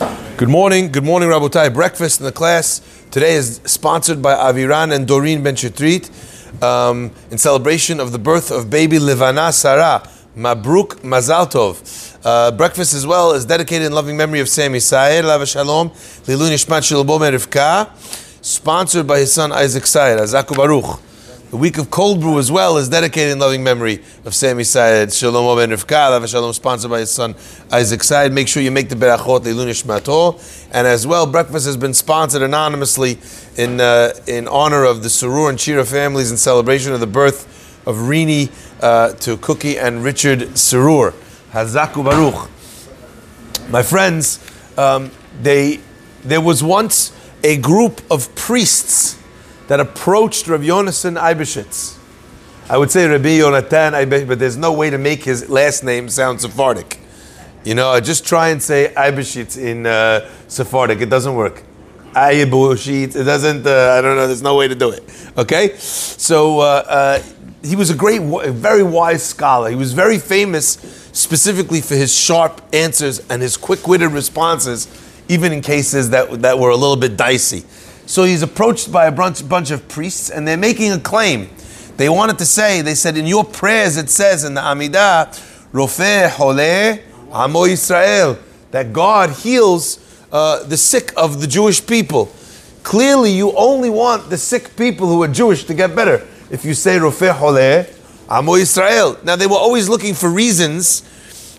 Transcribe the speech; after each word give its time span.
Good 0.00 0.48
morning, 0.48 0.90
good 0.90 1.04
morning, 1.04 1.28
Rabotai. 1.28 1.74
Breakfast 1.74 2.20
in 2.20 2.24
the 2.24 2.32
class 2.32 2.80
today 3.10 3.34
is 3.34 3.60
sponsored 3.66 4.22
by 4.22 4.34
Aviran 4.34 4.94
and 4.94 5.06
Doreen 5.06 5.42
Ben 5.42 5.54
Shetrit 5.54 6.10
um, 6.62 7.10
in 7.30 7.36
celebration 7.36 8.00
of 8.00 8.10
the 8.10 8.18
birth 8.18 8.50
of 8.50 8.70
baby 8.70 8.98
Livana 8.98 9.52
Sarah. 9.52 10.02
Mabruk 10.36 11.00
Mazal 11.02 11.50
Tov. 11.50 12.18
Uh, 12.24 12.50
breakfast 12.52 12.94
as 12.94 13.06
well 13.06 13.32
is 13.32 13.44
dedicated 13.44 13.88
in 13.88 13.92
loving 13.92 14.16
memory 14.16 14.40
of 14.40 14.48
Sami 14.48 14.78
Sayer, 14.78 15.22
Lava 15.22 15.44
Shalom, 15.44 15.90
Lilu 15.90 16.48
Nishmat 16.48 16.82
Shilbom 16.82 17.20
Rivka, 17.30 17.90
sponsored 18.42 19.06
by 19.06 19.18
his 19.18 19.32
son 19.32 19.52
Isaac 19.52 19.86
Sayer, 19.86 20.18
Azaku 20.18 20.56
Baruch. 20.56 21.09
The 21.50 21.56
week 21.56 21.78
of 21.78 21.90
cold 21.90 22.20
brew 22.20 22.38
as 22.38 22.52
well 22.52 22.76
is 22.76 22.88
dedicated 22.88 23.32
in 23.32 23.40
loving 23.40 23.64
memory 23.64 24.04
of 24.24 24.36
Sami 24.36 24.62
Sayed, 24.62 25.12
Shalom 25.12 25.58
ben 25.58 25.76
Rivka, 25.76 26.28
Shalom, 26.28 26.52
sponsored 26.52 26.92
by 26.92 27.00
his 27.00 27.10
son 27.10 27.34
Isaac 27.72 28.04
Sayed. 28.04 28.32
Make 28.32 28.46
sure 28.46 28.62
you 28.62 28.70
make 28.70 28.88
the 28.88 28.94
berachot 28.94 29.40
Leilunish 29.40 29.84
Mato. 29.84 30.38
And 30.70 30.86
as 30.86 31.08
well, 31.08 31.26
breakfast 31.26 31.66
has 31.66 31.76
been 31.76 31.92
sponsored 31.92 32.42
anonymously 32.42 33.18
in, 33.56 33.80
uh, 33.80 34.12
in 34.28 34.46
honor 34.46 34.84
of 34.84 35.02
the 35.02 35.08
Surur 35.08 35.48
and 35.48 35.58
Chira 35.58 35.84
families 35.84 36.30
in 36.30 36.36
celebration 36.36 36.92
of 36.92 37.00
the 37.00 37.08
birth 37.08 37.84
of 37.84 37.96
Rini 37.96 38.48
uh, 38.80 39.14
to 39.14 39.36
Cookie 39.38 39.76
and 39.76 40.04
Richard 40.04 40.56
Surur. 40.56 41.14
Hazaku 41.50 42.04
Baruch. 42.04 42.48
My 43.70 43.82
friends, 43.82 44.38
um, 44.78 45.10
they, 45.42 45.80
there 46.22 46.40
was 46.40 46.62
once 46.62 47.12
a 47.42 47.56
group 47.56 48.02
of 48.08 48.32
priests 48.36 49.19
that 49.70 49.78
approached 49.78 50.48
Rav 50.48 50.62
Yonason 50.62 51.16
Eibeshitz. 51.16 51.96
I 52.68 52.76
would 52.76 52.90
say 52.90 53.06
Rabbi 53.06 53.38
Yonatan 53.38 53.92
Eibeshitz, 53.92 54.26
but 54.26 54.40
there's 54.40 54.56
no 54.56 54.72
way 54.72 54.90
to 54.90 54.98
make 54.98 55.22
his 55.22 55.48
last 55.48 55.84
name 55.84 56.08
sound 56.08 56.40
Sephardic. 56.40 56.98
You 57.62 57.76
know, 57.76 57.90
I 57.90 58.00
just 58.00 58.26
try 58.26 58.48
and 58.48 58.60
say 58.60 58.92
Eibeshitz 58.96 59.56
in 59.56 59.86
uh, 59.86 60.28
Sephardic. 60.48 61.00
It 61.00 61.08
doesn't 61.08 61.36
work. 61.36 61.62
Eibeshitz. 62.14 63.14
It 63.14 63.22
doesn't, 63.22 63.64
uh, 63.64 63.94
I 63.96 64.00
don't 64.00 64.16
know, 64.16 64.26
there's 64.26 64.42
no 64.42 64.56
way 64.56 64.66
to 64.66 64.74
do 64.74 64.90
it. 64.90 65.04
Okay? 65.38 65.76
So, 65.76 66.58
uh, 66.58 66.84
uh 66.88 67.22
he 67.62 67.76
was 67.76 67.90
a 67.90 67.94
great, 67.94 68.22
very 68.22 68.82
wise 68.82 69.22
scholar. 69.22 69.70
He 69.70 69.76
was 69.76 69.92
very 69.92 70.18
famous 70.18 70.78
specifically 71.12 71.80
for 71.80 71.94
his 71.94 72.12
sharp 72.12 72.60
answers 72.72 73.20
and 73.28 73.40
his 73.40 73.56
quick-witted 73.56 74.10
responses, 74.10 74.88
even 75.28 75.52
in 75.52 75.60
cases 75.60 76.10
that, 76.10 76.42
that 76.42 76.58
were 76.58 76.70
a 76.70 76.76
little 76.76 76.96
bit 76.96 77.16
dicey. 77.16 77.62
So 78.10 78.24
he's 78.24 78.42
approached 78.42 78.90
by 78.90 79.06
a 79.06 79.12
bunch, 79.12 79.70
of 79.70 79.86
priests, 79.86 80.30
and 80.30 80.46
they're 80.46 80.56
making 80.56 80.90
a 80.90 80.98
claim. 80.98 81.48
They 81.96 82.08
wanted 82.08 82.38
to 82.38 82.44
say, 82.44 82.82
they 82.82 82.96
said, 82.96 83.16
in 83.16 83.24
your 83.24 83.44
prayers 83.44 83.96
it 83.96 84.10
says 84.10 84.42
in 84.42 84.54
the 84.54 84.60
Amidah, 84.60 85.28
Rofeh 85.70 86.28
Holeh 86.28 87.02
Amo 87.30 87.66
Israel, 87.66 88.36
that 88.72 88.92
God 88.92 89.30
heals 89.30 90.00
uh, 90.32 90.64
the 90.64 90.76
sick 90.76 91.12
of 91.16 91.40
the 91.40 91.46
Jewish 91.46 91.86
people. 91.86 92.32
Clearly, 92.82 93.30
you 93.30 93.52
only 93.52 93.90
want 93.90 94.28
the 94.28 94.38
sick 94.38 94.74
people 94.76 95.06
who 95.06 95.22
are 95.22 95.28
Jewish 95.28 95.62
to 95.66 95.74
get 95.74 95.94
better. 95.94 96.26
If 96.50 96.64
you 96.64 96.74
say 96.74 96.98
Rofeh 96.98 97.32
Holeh 97.32 97.96
Amo 98.28 98.56
Israel. 98.56 99.18
Now, 99.22 99.36
they 99.36 99.46
were 99.46 99.54
always 99.54 99.88
looking 99.88 100.14
for 100.14 100.28
reasons 100.28 101.08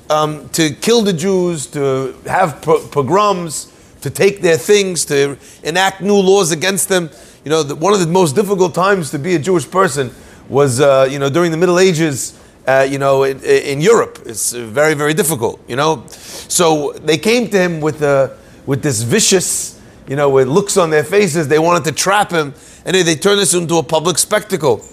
um, 0.10 0.50
to 0.50 0.74
kill 0.74 1.02
the 1.02 1.14
Jews, 1.14 1.68
to 1.68 2.14
have 2.26 2.62
pogroms, 2.62 3.71
to 4.02 4.10
take 4.10 4.42
their 4.42 4.58
things, 4.58 5.06
to 5.06 5.38
enact 5.64 6.02
new 6.02 6.16
laws 6.18 6.52
against 6.52 6.90
them. 6.90 7.10
You 7.46 7.52
know, 7.52 7.64
the, 7.64 7.76
one 7.76 7.94
of 7.94 8.00
the 8.00 8.08
most 8.08 8.36
difficult 8.36 8.76
times 8.76 9.12
to 9.12 9.20
be 9.20 9.36
a 9.36 9.40
Jewish 9.40 9.70
person 9.70 10.12
was, 10.50 10.82
uh, 10.82 11.08
you 11.10 11.20
know, 11.20 11.30
during 11.30 11.52
the 11.52 11.58
Middle 11.58 11.80
Ages. 11.80 12.38
Uh, 12.68 12.88
you 12.88 13.00
know, 13.00 13.24
in, 13.24 13.44
in, 13.44 13.82
Europe, 13.82 14.20
it's 14.28 14.54
very, 14.54 14.94
very 14.94 15.16
difficult. 15.16 15.60
You 15.68 15.76
know, 15.76 16.06
so 16.08 16.92
they 16.94 17.18
came 17.18 17.50
to 17.50 17.58
him 17.58 17.82
with 17.82 18.04
uh, 18.04 18.30
with 18.68 18.84
this 18.84 19.02
vicious, 19.02 19.82
you 20.08 20.16
know, 20.16 20.30
with 20.30 20.48
looks 20.48 20.78
on 20.78 20.92
their 20.92 21.04
faces. 21.04 21.48
They 21.48 21.58
wanted 21.58 21.86
to 21.86 21.92
trap 21.92 22.30
him, 22.30 22.54
and 22.86 22.96
they, 22.96 23.02
they 23.02 23.16
turned 23.16 23.40
this 23.40 23.56
into 23.56 23.78
a 23.78 23.84
public 23.84 24.20
spectacle. 24.20 24.86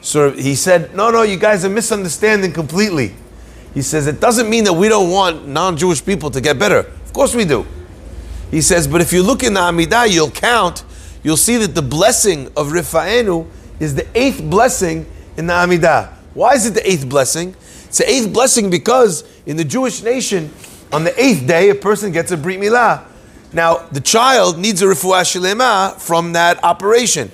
So 0.00 0.32
he 0.32 0.56
said, 0.56 0.96
"No, 0.96 1.12
no, 1.12 1.22
you 1.22 1.36
guys 1.36 1.64
are 1.64 1.70
misunderstanding 1.70 2.52
completely." 2.52 3.14
He 3.72 3.82
says 3.82 4.08
it 4.08 4.20
doesn't 4.20 4.50
mean 4.50 4.64
that 4.64 4.72
we 4.72 4.88
don't 4.88 5.10
want 5.10 5.46
non-Jewish 5.46 6.04
people 6.04 6.30
to 6.32 6.40
get 6.40 6.58
better. 6.58 6.78
Of 6.80 7.12
course 7.12 7.36
we 7.36 7.44
do. 7.44 7.64
He 8.52 8.60
says, 8.60 8.86
but 8.86 9.00
if 9.00 9.14
you 9.14 9.22
look 9.22 9.42
in 9.42 9.54
the 9.54 9.60
Amidah, 9.60 10.12
you'll 10.12 10.30
count, 10.30 10.84
you'll 11.24 11.38
see 11.38 11.56
that 11.56 11.74
the 11.74 11.80
blessing 11.80 12.48
of 12.48 12.68
Rifa'enu 12.68 13.48
is 13.80 13.94
the 13.94 14.06
eighth 14.14 14.42
blessing 14.42 15.06
in 15.38 15.46
the 15.46 15.54
Amidah. 15.54 16.12
Why 16.34 16.52
is 16.52 16.66
it 16.66 16.74
the 16.74 16.88
eighth 16.88 17.08
blessing? 17.08 17.56
It's 17.86 17.96
the 17.96 18.08
eighth 18.08 18.30
blessing 18.30 18.68
because 18.68 19.24
in 19.46 19.56
the 19.56 19.64
Jewish 19.64 20.02
nation, 20.02 20.50
on 20.92 21.02
the 21.04 21.18
eighth 21.18 21.46
day, 21.46 21.70
a 21.70 21.74
person 21.74 22.12
gets 22.12 22.30
a 22.30 22.36
Brit 22.36 22.60
Milah. 22.60 23.04
Now, 23.54 23.86
the 23.90 24.02
child 24.02 24.58
needs 24.58 24.82
a 24.82 24.86
Refuah 24.86 25.22
Shalema 25.22 25.98
from 25.98 26.34
that 26.34 26.62
operation. 26.62 27.30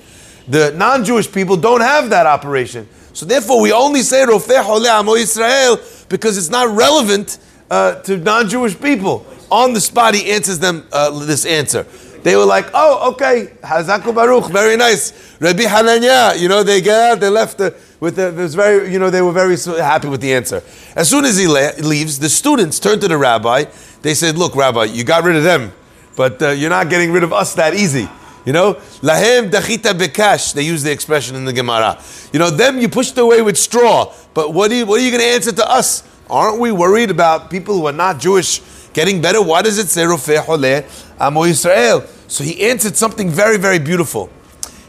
The 0.47 0.71
non 0.71 1.03
Jewish 1.03 1.29
people 1.29 1.57
don't 1.57 1.81
have 1.81 2.09
that 2.11 2.27
operation. 2.27 2.87
So, 3.11 3.25
therefore, 3.25 3.61
we 3.61 3.73
only 3.73 4.03
say 4.03 4.25
Rofeh 4.25 4.63
Hole 4.63 4.87
Amo 4.87 5.15
Israel 5.15 5.79
because 6.07 6.37
it's 6.37 6.49
not 6.49 6.73
relevant 6.73 7.39
uh, 7.69 7.95
to 8.03 8.15
non 8.15 8.47
Jewish 8.47 8.79
people 8.79 9.25
on 9.51 9.73
the 9.73 9.81
spot, 9.81 10.15
he 10.15 10.31
answers 10.31 10.59
them 10.59 10.87
uh, 10.91 11.11
this 11.25 11.45
answer. 11.45 11.85
They 12.23 12.35
were 12.35 12.45
like, 12.45 12.69
oh, 12.73 13.11
okay, 13.13 13.53
Hazaku 13.61 14.13
Baruch, 14.13 14.51
very 14.51 14.75
nice. 14.75 15.13
Rabbi 15.39 15.63
Hananya, 15.63 16.37
you 16.37 16.49
know, 16.49 16.63
they 16.63 16.81
get 16.81 17.11
out, 17.11 17.19
they 17.19 17.29
left 17.29 17.57
the, 17.57 17.75
with 17.99 18.17
the, 18.17 18.31
was 18.33 18.55
very, 18.55 18.91
you 18.91 18.99
know, 18.99 19.09
they 19.09 19.21
were 19.21 19.31
very 19.31 19.55
happy 19.81 20.09
with 20.09 20.19
the 20.19 20.33
answer. 20.33 20.61
As 20.95 21.09
soon 21.09 21.23
as 21.23 21.37
he 21.37 21.47
leaves, 21.47 22.19
the 22.19 22.29
students 22.29 22.79
turn 22.79 22.99
to 22.99 23.07
the 23.07 23.17
rabbi. 23.17 23.65
They 24.01 24.13
said, 24.13 24.37
look, 24.37 24.55
rabbi, 24.55 24.85
you 24.85 25.03
got 25.03 25.23
rid 25.23 25.37
of 25.37 25.43
them, 25.43 25.71
but 26.17 26.41
uh, 26.41 26.49
you're 26.49 26.69
not 26.69 26.89
getting 26.89 27.11
rid 27.11 27.23
of 27.23 27.31
us 27.31 27.55
that 27.55 27.73
easy. 27.73 28.09
You 28.45 28.53
know, 28.53 28.75
lahem 29.01 29.51
dachita 29.51 29.93
bekash. 29.93 30.53
They 30.53 30.63
use 30.63 30.83
the 30.83 30.91
expression 30.91 31.35
in 31.35 31.45
the 31.45 31.53
Gemara. 31.53 32.01
You 32.33 32.39
know, 32.39 32.49
them 32.49 32.79
you 32.79 32.89
pushed 32.89 33.17
away 33.17 33.41
with 33.41 33.57
straw. 33.57 34.13
But 34.33 34.53
what 34.53 34.71
you, 34.71 34.85
what 34.85 34.99
are 34.99 35.03
you 35.03 35.11
going 35.11 35.21
to 35.21 35.27
answer 35.27 35.51
to 35.51 35.69
us? 35.69 36.03
Aren't 36.29 36.59
we 36.59 36.71
worried 36.71 37.11
about 37.11 37.49
people 37.49 37.75
who 37.75 37.85
are 37.85 37.93
not 37.93 38.19
Jewish 38.19 38.61
getting 38.93 39.21
better. 39.21 39.41
Why 39.41 39.61
does 39.61 39.77
it 39.77 39.87
say 39.87 40.03
Rofeh 40.03 40.43
Holeh 40.43 40.85
Amo 41.19 41.43
Yisrael? 41.43 42.07
So 42.27 42.43
he 42.43 42.69
answered 42.69 42.95
something 42.95 43.29
very, 43.29 43.57
very 43.57 43.79
beautiful. 43.79 44.29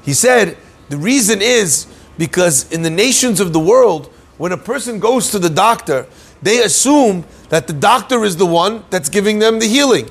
He 0.02 0.12
said, 0.12 0.56
the 0.88 0.96
reason 0.96 1.40
is 1.40 1.86
because 2.18 2.70
in 2.72 2.82
the 2.82 2.90
nations 2.90 3.40
of 3.40 3.52
the 3.52 3.60
world, 3.60 4.12
when 4.38 4.52
a 4.52 4.56
person 4.56 4.98
goes 4.98 5.30
to 5.30 5.38
the 5.38 5.50
doctor, 5.50 6.06
they 6.42 6.62
assume 6.62 7.24
that 7.50 7.66
the 7.66 7.72
doctor 7.72 8.24
is 8.24 8.36
the 8.36 8.46
one 8.46 8.84
that's 8.90 9.08
giving 9.08 9.38
them 9.38 9.58
the 9.58 9.66
healing. 9.66 10.08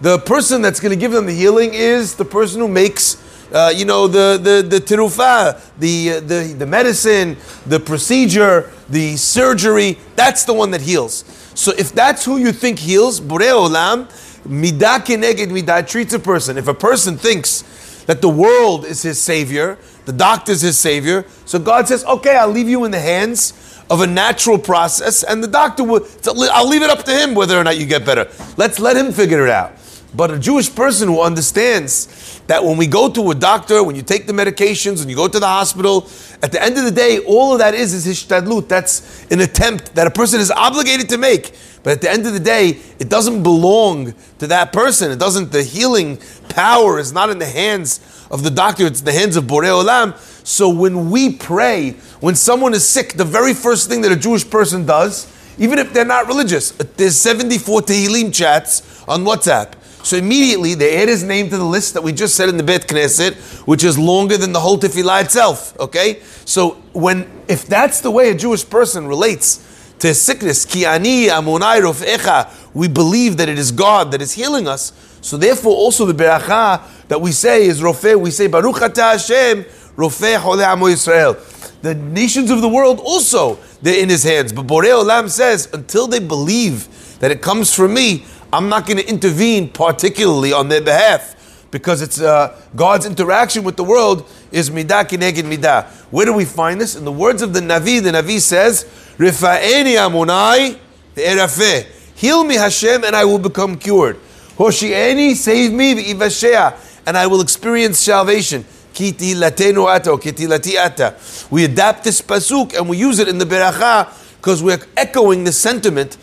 The 0.00 0.18
person 0.18 0.62
that's 0.62 0.80
going 0.80 0.90
to 0.90 1.00
give 1.00 1.12
them 1.12 1.26
the 1.26 1.32
healing 1.32 1.74
is 1.74 2.14
the 2.14 2.24
person 2.24 2.60
who 2.60 2.68
makes, 2.68 3.16
uh, 3.52 3.72
you 3.74 3.84
know, 3.84 4.06
the 4.06 4.38
the 4.40 4.62
the 4.62 4.84
tirufa, 4.84 5.60
the, 5.78 6.12
uh, 6.12 6.20
the 6.20 6.54
the 6.58 6.66
medicine, 6.66 7.36
the 7.66 7.80
procedure, 7.80 8.70
the 8.88 9.16
surgery. 9.16 9.98
That's 10.16 10.44
the 10.44 10.54
one 10.54 10.70
that 10.72 10.80
heals. 10.80 11.24
So 11.54 11.72
if 11.76 11.92
that's 11.92 12.24
who 12.24 12.38
you 12.38 12.52
think 12.52 12.78
heals, 12.78 13.20
Borei 13.20 13.50
Olam, 13.50 14.08
midah 14.46 15.04
keneged 15.04 15.48
midah 15.48 15.88
treats 15.88 16.14
a 16.14 16.18
person. 16.18 16.56
If 16.56 16.68
a 16.68 16.74
person 16.74 17.16
thinks 17.16 17.64
that 18.06 18.22
the 18.22 18.28
world 18.28 18.84
is 18.84 19.02
his 19.02 19.20
savior, 19.20 19.78
the 20.06 20.12
doctor 20.12 20.52
is 20.52 20.62
his 20.62 20.78
savior, 20.78 21.26
so 21.44 21.58
God 21.58 21.88
says, 21.88 22.04
okay, 22.04 22.36
I'll 22.36 22.48
leave 22.48 22.68
you 22.68 22.84
in 22.84 22.90
the 22.90 23.00
hands 23.00 23.52
of 23.90 24.00
a 24.00 24.06
natural 24.06 24.58
process, 24.58 25.22
and 25.22 25.42
the 25.42 25.48
doctor 25.48 25.84
will, 25.84 26.06
I'll 26.26 26.68
leave 26.68 26.82
it 26.82 26.90
up 26.90 27.04
to 27.04 27.12
him 27.12 27.34
whether 27.34 27.58
or 27.58 27.64
not 27.64 27.76
you 27.76 27.86
get 27.86 28.06
better. 28.06 28.28
Let's 28.56 28.78
let 28.78 28.96
him 28.96 29.12
figure 29.12 29.44
it 29.44 29.50
out. 29.50 29.72
But 30.14 30.30
a 30.30 30.38
Jewish 30.38 30.74
person 30.74 31.08
who 31.08 31.20
understands 31.20 32.40
that 32.46 32.64
when 32.64 32.78
we 32.78 32.86
go 32.86 33.10
to 33.10 33.30
a 33.30 33.34
doctor, 33.34 33.84
when 33.84 33.94
you 33.94 34.02
take 34.02 34.26
the 34.26 34.32
medications, 34.32 35.00
when 35.00 35.08
you 35.10 35.16
go 35.16 35.28
to 35.28 35.38
the 35.38 35.46
hospital, 35.46 36.08
at 36.42 36.52
the 36.52 36.62
end 36.62 36.78
of 36.78 36.84
the 36.84 36.90
day, 36.90 37.18
all 37.20 37.52
of 37.52 37.58
that 37.58 37.74
is 37.74 37.92
is 37.94 38.06
hishtadlut. 38.06 38.68
That's 38.68 39.26
an 39.30 39.40
attempt 39.40 39.94
that 39.94 40.06
a 40.06 40.10
person 40.10 40.40
is 40.40 40.50
obligated 40.50 41.08
to 41.08 41.18
make. 41.18 41.52
But 41.82 41.92
at 41.94 42.00
the 42.00 42.10
end 42.10 42.26
of 42.26 42.32
the 42.32 42.40
day, 42.40 42.78
it 42.98 43.08
doesn't 43.08 43.42
belong 43.42 44.14
to 44.38 44.46
that 44.46 44.72
person. 44.72 45.10
It 45.10 45.18
doesn't. 45.18 45.52
The 45.52 45.62
healing 45.62 46.18
power 46.48 46.98
is 46.98 47.12
not 47.12 47.30
in 47.30 47.38
the 47.38 47.46
hands 47.46 48.00
of 48.30 48.42
the 48.42 48.50
doctor. 48.50 48.86
It's 48.86 49.00
in 49.00 49.06
the 49.06 49.12
hands 49.12 49.36
of 49.36 49.44
Borei 49.44 49.82
Olam. 49.82 50.16
So 50.46 50.68
when 50.68 51.10
we 51.10 51.34
pray, 51.34 51.92
when 52.20 52.34
someone 52.34 52.72
is 52.74 52.88
sick, 52.88 53.14
the 53.14 53.24
very 53.24 53.54
first 53.54 53.88
thing 53.88 54.02
that 54.02 54.12
a 54.12 54.16
Jewish 54.16 54.48
person 54.48 54.86
does, 54.86 55.32
even 55.58 55.78
if 55.78 55.92
they're 55.92 56.04
not 56.04 56.28
religious, 56.28 56.70
there's 56.70 57.16
74 57.16 57.82
Tehillim 57.82 58.32
chats 58.32 59.02
on 59.08 59.24
WhatsApp. 59.24 59.72
So 60.02 60.16
immediately 60.16 60.74
they 60.74 61.02
add 61.02 61.08
his 61.08 61.22
name 61.22 61.50
to 61.50 61.56
the 61.56 61.64
list 61.64 61.94
that 61.94 62.02
we 62.02 62.12
just 62.12 62.34
said 62.34 62.48
in 62.48 62.56
the 62.56 62.62
Bet 62.62 62.86
Knesset, 62.86 63.34
which 63.66 63.84
is 63.84 63.98
longer 63.98 64.36
than 64.36 64.52
the 64.52 64.60
whole 64.60 64.78
tefillah 64.78 65.24
itself. 65.24 65.78
Okay, 65.78 66.20
so 66.44 66.70
when 66.92 67.30
if 67.48 67.66
that's 67.66 68.00
the 68.00 68.10
way 68.10 68.30
a 68.30 68.34
Jewish 68.34 68.68
person 68.68 69.06
relates 69.06 69.64
to 69.98 70.08
his 70.08 70.20
sickness, 70.20 70.64
ki 70.64 70.86
ani 70.86 71.26
amonai 71.26 71.80
rofecha, 71.80 72.74
we 72.74 72.88
believe 72.88 73.36
that 73.38 73.48
it 73.48 73.58
is 73.58 73.72
God 73.72 74.12
that 74.12 74.22
is 74.22 74.32
healing 74.32 74.68
us. 74.68 74.92
So 75.20 75.36
therefore, 75.36 75.72
also 75.72 76.06
the 76.06 76.14
beracha 76.14 76.82
that 77.08 77.20
we 77.20 77.32
say 77.32 77.66
is 77.66 77.80
rofeh. 77.80 78.18
We 78.18 78.30
say 78.30 78.46
Baruch 78.46 78.80
Ata 78.80 79.02
Hashem 79.02 79.64
rofeh 79.96 80.36
hole 80.36 80.60
amo 80.60 80.86
Yisrael. 80.86 81.36
The 81.82 81.94
nations 81.94 82.50
of 82.50 82.60
the 82.60 82.68
world 82.68 83.00
also 83.00 83.58
they're 83.82 84.00
in 84.00 84.08
His 84.08 84.22
hands. 84.22 84.52
But 84.52 84.66
Borei 84.66 84.90
Olam 84.90 85.28
says 85.28 85.68
until 85.72 86.06
they 86.06 86.18
believe 86.18 86.88
that 87.18 87.30
it 87.30 87.42
comes 87.42 87.74
from 87.74 87.94
me, 87.94 88.24
I'm 88.52 88.68
not 88.68 88.86
going 88.86 88.96
to 88.96 89.06
intervene 89.06 89.68
particularly 89.68 90.52
on 90.52 90.68
their 90.68 90.80
behalf 90.80 91.66
because 91.70 92.00
it's 92.00 92.20
uh, 92.20 92.58
God's 92.74 93.04
interaction 93.04 93.62
with 93.62 93.76
the 93.76 93.84
world 93.84 94.26
is 94.50 94.70
midah 94.70 95.04
kineged 95.04 95.44
midah. 95.44 95.86
Where 96.10 96.24
do 96.24 96.32
we 96.32 96.46
find 96.46 96.80
this? 96.80 96.96
In 96.96 97.04
the 97.04 97.12
words 97.12 97.42
of 97.42 97.52
the 97.52 97.60
Navi, 97.60 98.02
the 98.02 98.10
Navi 98.10 98.40
says, 98.40 98.84
Rifa'eni 99.18 99.96
amunai 99.96 100.78
erafeh. 101.14 101.86
Heal 102.14 102.42
me 102.44 102.54
Hashem 102.54 103.04
and 103.04 103.14
I 103.14 103.26
will 103.26 103.38
become 103.38 103.76
cured. 103.76 104.16
Hoshi'eni, 104.56 105.34
save 105.34 105.72
me, 105.72 105.94
v'ivashea, 105.94 107.02
and 107.06 107.18
I 107.18 107.26
will 107.26 107.42
experience 107.42 107.98
salvation. 108.00 108.64
Kiti 108.94 109.34
latenu 109.34 109.94
ata, 109.94 110.16
kiti 110.16 110.46
lati 110.46 110.76
ata. 110.76 111.16
We 111.50 111.66
adapt 111.66 112.02
this 112.02 112.22
pasuk 112.22 112.76
and 112.76 112.88
we 112.88 112.96
use 112.96 113.18
it 113.18 113.28
in 113.28 113.36
the 113.36 113.44
beracha 113.44 114.08
because 114.38 114.62
we're 114.62 114.80
echoing 114.96 115.44
the 115.44 115.52
sentiment 115.52 116.16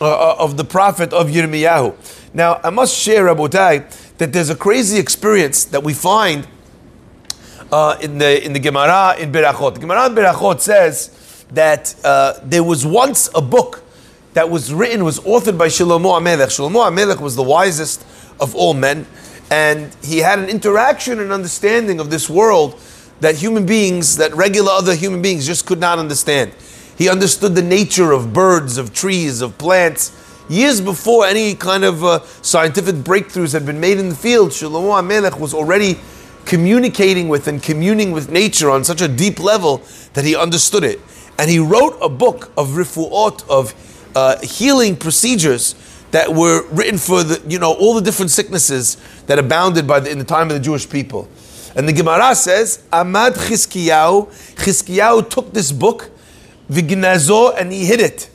uh, 0.00 0.04
uh, 0.04 0.36
of 0.38 0.56
the 0.56 0.64
prophet 0.64 1.12
of 1.12 1.28
Yirmiyahu. 1.28 1.94
Now, 2.34 2.60
I 2.62 2.70
must 2.70 2.94
share, 2.94 3.24
Rabotai, 3.24 4.16
that 4.18 4.32
there's 4.32 4.50
a 4.50 4.56
crazy 4.56 4.98
experience 4.98 5.64
that 5.66 5.82
we 5.82 5.94
find 5.94 6.46
uh, 7.72 7.96
in 8.00 8.18
the 8.18 8.44
in 8.44 8.52
the 8.52 8.58
Gemara 8.58 9.16
in 9.18 9.32
Berachot. 9.32 9.74
The 9.74 9.80
Gemara 9.80 10.06
in 10.06 10.14
Berachot 10.14 10.60
says 10.60 11.44
that 11.52 11.94
uh, 12.04 12.34
there 12.42 12.62
was 12.62 12.86
once 12.86 13.30
a 13.34 13.40
book 13.40 13.82
that 14.34 14.50
was 14.50 14.72
written, 14.72 15.02
was 15.02 15.18
authored 15.20 15.56
by 15.56 15.68
Shlomo 15.68 16.20
HaMelech. 16.20 16.48
Shlomo 16.48 16.90
HaMelech 16.90 17.20
was 17.20 17.36
the 17.36 17.42
wisest 17.42 18.04
of 18.38 18.54
all 18.54 18.74
men, 18.74 19.06
and 19.50 19.94
he 20.04 20.18
had 20.18 20.38
an 20.38 20.50
interaction 20.50 21.20
and 21.20 21.32
understanding 21.32 22.00
of 22.00 22.10
this 22.10 22.28
world 22.28 22.78
that 23.20 23.36
human 23.36 23.64
beings, 23.64 24.16
that 24.16 24.34
regular 24.34 24.72
other 24.72 24.94
human 24.94 25.22
beings 25.22 25.46
just 25.46 25.64
could 25.64 25.80
not 25.80 25.98
understand. 25.98 26.52
He 26.96 27.08
understood 27.08 27.54
the 27.54 27.62
nature 27.62 28.12
of 28.12 28.32
birds, 28.32 28.78
of 28.78 28.94
trees, 28.94 29.40
of 29.40 29.58
plants. 29.58 30.12
Years 30.48 30.80
before 30.80 31.26
any 31.26 31.54
kind 31.54 31.84
of 31.84 32.04
uh, 32.04 32.24
scientific 32.42 32.94
breakthroughs 32.96 33.52
had 33.52 33.66
been 33.66 33.80
made 33.80 33.98
in 33.98 34.08
the 34.08 34.14
field, 34.14 34.50
Shlomo 34.50 35.00
HaMelech 35.00 35.38
was 35.38 35.52
already 35.52 35.98
communicating 36.44 37.28
with 37.28 37.48
and 37.48 37.62
communing 37.62 38.12
with 38.12 38.30
nature 38.30 38.70
on 38.70 38.84
such 38.84 39.02
a 39.02 39.08
deep 39.08 39.40
level 39.40 39.82
that 40.14 40.24
he 40.24 40.36
understood 40.36 40.84
it. 40.84 41.00
And 41.38 41.50
he 41.50 41.58
wrote 41.58 41.98
a 42.00 42.08
book 42.08 42.50
of 42.56 42.68
rifuot, 42.68 43.46
of 43.50 43.74
uh, 44.14 44.40
healing 44.40 44.96
procedures 44.96 45.74
that 46.12 46.32
were 46.32 46.66
written 46.68 46.96
for 46.96 47.22
the, 47.22 47.42
you 47.46 47.58
know, 47.58 47.74
all 47.74 47.94
the 47.94 48.00
different 48.00 48.30
sicknesses 48.30 48.96
that 49.26 49.38
abounded 49.38 49.86
by 49.86 50.00
the, 50.00 50.10
in 50.10 50.18
the 50.18 50.24
time 50.24 50.48
of 50.48 50.54
the 50.54 50.60
Jewish 50.60 50.88
people. 50.88 51.28
And 51.74 51.86
the 51.86 51.92
Gemara 51.92 52.34
says, 52.34 52.84
Amad 52.90 53.32
Chizkiyahu, 53.32 54.28
Chizkiyahu 54.54 55.28
took 55.28 55.52
this 55.52 55.72
book, 55.72 56.10
Vignazo, 56.70 57.54
and 57.58 57.72
he 57.72 57.86
hid 57.86 58.00
it. 58.00 58.30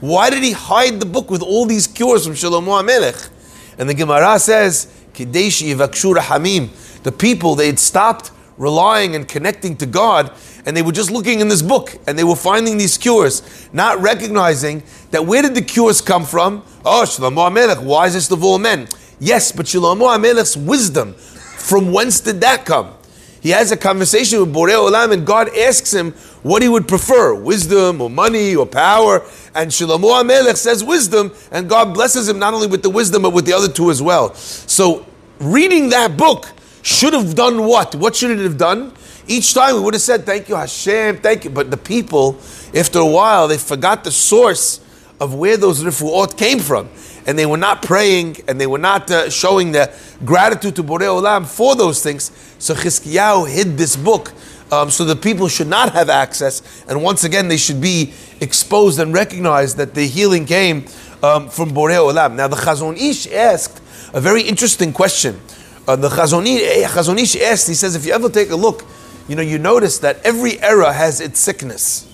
Why 0.00 0.30
did 0.30 0.42
he 0.42 0.52
hide 0.52 1.00
the 1.00 1.06
book 1.06 1.30
with 1.30 1.42
all 1.42 1.66
these 1.66 1.86
cures 1.86 2.26
from 2.26 2.34
Shlomo 2.34 2.82
HaMelech? 2.82 3.30
And 3.78 3.88
the 3.88 3.94
Gemara 3.94 4.38
says, 4.38 4.92
Kideshi 5.12 5.74
Yivakshu 5.74 6.16
Hamim 6.16 6.70
the 7.06 7.12
people, 7.12 7.54
they 7.54 7.68
had 7.68 7.78
stopped 7.78 8.32
relying 8.58 9.14
and 9.14 9.28
connecting 9.28 9.76
to 9.76 9.86
God, 9.86 10.32
and 10.66 10.76
they 10.76 10.82
were 10.82 10.90
just 10.90 11.08
looking 11.08 11.38
in 11.38 11.46
this 11.46 11.62
book 11.62 11.96
and 12.08 12.18
they 12.18 12.24
were 12.24 12.34
finding 12.34 12.78
these 12.78 12.98
cures, 12.98 13.68
not 13.72 14.00
recognizing 14.00 14.82
that 15.12 15.24
where 15.24 15.40
did 15.40 15.54
the 15.54 15.62
cures 15.62 16.00
come 16.00 16.24
from? 16.24 16.64
Oh, 16.84 17.04
Shlomo 17.06 17.48
HaMelech, 17.48 17.80
wisest 17.80 18.32
of 18.32 18.42
all 18.42 18.58
men. 18.58 18.88
Yes, 19.20 19.52
but 19.52 19.66
Shlomo 19.66 20.16
HaMelech's 20.16 20.56
wisdom, 20.56 21.14
from 21.14 21.92
whence 21.92 22.18
did 22.18 22.40
that 22.40 22.64
come? 22.66 22.92
He 23.40 23.50
has 23.50 23.70
a 23.70 23.76
conversation 23.76 24.40
with 24.40 24.52
Borei 24.52 24.72
Olam, 24.72 25.12
and 25.12 25.26
God 25.26 25.56
asks 25.56 25.92
him 25.92 26.12
what 26.42 26.62
he 26.62 26.68
would 26.68 26.88
prefer 26.88 27.34
wisdom 27.34 28.00
or 28.00 28.10
money 28.10 28.56
or 28.56 28.66
power. 28.66 29.24
And 29.54 29.70
Shlomo 29.70 30.22
HaMelech 30.22 30.56
says 30.56 30.82
wisdom, 30.82 31.32
and 31.50 31.68
God 31.68 31.94
blesses 31.94 32.28
him 32.28 32.38
not 32.38 32.54
only 32.54 32.66
with 32.66 32.82
the 32.82 32.90
wisdom, 32.90 33.22
but 33.22 33.32
with 33.32 33.46
the 33.46 33.52
other 33.52 33.68
two 33.68 33.90
as 33.90 34.02
well. 34.02 34.34
So, 34.34 35.06
reading 35.38 35.90
that 35.90 36.16
book, 36.16 36.48
should 36.82 37.12
have 37.14 37.34
done 37.34 37.64
what? 37.64 37.94
What 37.94 38.14
should 38.14 38.30
it 38.30 38.42
have 38.44 38.58
done? 38.58 38.92
Each 39.26 39.54
time 39.54 39.74
we 39.74 39.80
would 39.80 39.94
have 39.94 40.02
said, 40.02 40.24
Thank 40.24 40.48
you, 40.48 40.54
Hashem, 40.54 41.18
thank 41.18 41.44
you. 41.44 41.50
But 41.50 41.70
the 41.70 41.76
people, 41.76 42.38
after 42.74 43.00
a 43.00 43.06
while, 43.06 43.48
they 43.48 43.58
forgot 43.58 44.04
the 44.04 44.12
source 44.12 44.80
of 45.20 45.34
where 45.34 45.56
those 45.56 45.82
rifuot 45.82 46.36
came 46.36 46.60
from. 46.60 46.88
And 47.26 47.38
they 47.38 47.46
were 47.46 47.56
not 47.56 47.82
praying 47.82 48.38
and 48.46 48.60
they 48.60 48.66
were 48.66 48.78
not 48.78 49.10
uh, 49.10 49.28
showing 49.30 49.72
the 49.72 49.92
gratitude 50.24 50.76
to 50.76 50.84
Borei 50.84 51.08
Olam 51.08 51.46
for 51.46 51.74
those 51.74 52.02
things. 52.02 52.30
So 52.58 52.74
Chizkiyahu 52.74 53.50
hid 53.50 53.76
this 53.76 53.96
book 53.96 54.32
um, 54.70 54.90
so 54.90 55.04
the 55.04 55.16
people 55.16 55.48
should 55.48 55.68
not 55.68 55.92
have 55.92 56.08
access. 56.08 56.84
And 56.88 57.02
once 57.02 57.24
again, 57.24 57.48
they 57.48 57.56
should 57.56 57.80
be 57.80 58.12
exposed 58.40 58.98
and 58.98 59.14
recognized 59.14 59.76
that 59.76 59.94
the 59.94 60.06
healing 60.06 60.46
came 60.46 60.86
um, 61.22 61.48
from 61.48 61.70
Borei 61.70 61.98
Olam. 61.98 62.34
Now, 62.34 62.48
the 62.48 62.56
Chazon 62.56 62.96
Ish 62.96 63.32
asked 63.32 63.82
a 64.12 64.20
very 64.20 64.42
interesting 64.42 64.92
question 64.92 65.40
uh, 65.86 65.94
the 65.94 66.08
Chazon 66.08 67.16
Ish 67.16 67.36
asked, 67.36 67.68
he 67.68 67.74
says, 67.74 67.94
if 67.94 68.04
you 68.04 68.12
ever 68.12 68.28
take 68.28 68.50
a 68.50 68.56
look, 68.56 68.84
you 69.28 69.36
know, 69.36 69.42
you 69.42 69.58
notice 69.58 69.98
that 70.00 70.20
every 70.24 70.60
era 70.60 70.92
has 70.92 71.20
its 71.20 71.38
sickness. 71.38 72.12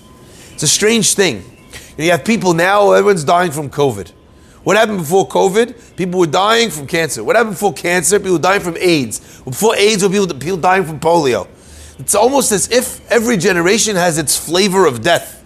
It's 0.53 0.63
a 0.63 0.67
strange 0.67 1.15
thing. 1.15 1.43
You 1.97 2.11
have 2.11 2.23
people 2.23 2.53
now, 2.53 2.91
everyone's 2.91 3.23
dying 3.23 3.51
from 3.51 3.69
COVID. 3.69 4.11
What 4.63 4.77
happened 4.77 4.99
before 4.99 5.27
COVID? 5.27 5.95
People 5.97 6.19
were 6.19 6.27
dying 6.27 6.69
from 6.69 6.87
cancer. 6.87 7.23
What 7.23 7.35
happened 7.35 7.55
before 7.55 7.73
cancer? 7.73 8.17
People 8.17 8.33
were 8.33 8.39
dying 8.39 8.61
from 8.61 8.77
AIDS. 8.77 9.41
Before 9.41 9.75
AIDS, 9.75 10.03
were 10.03 10.09
people, 10.09 10.27
people 10.27 10.57
dying 10.57 10.85
from 10.85 10.99
polio. 10.99 11.47
It's 11.99 12.15
almost 12.15 12.51
as 12.51 12.71
if 12.71 13.09
every 13.11 13.37
generation 13.37 13.95
has 13.95 14.17
its 14.17 14.37
flavor 14.37 14.85
of 14.85 15.01
death. 15.01 15.43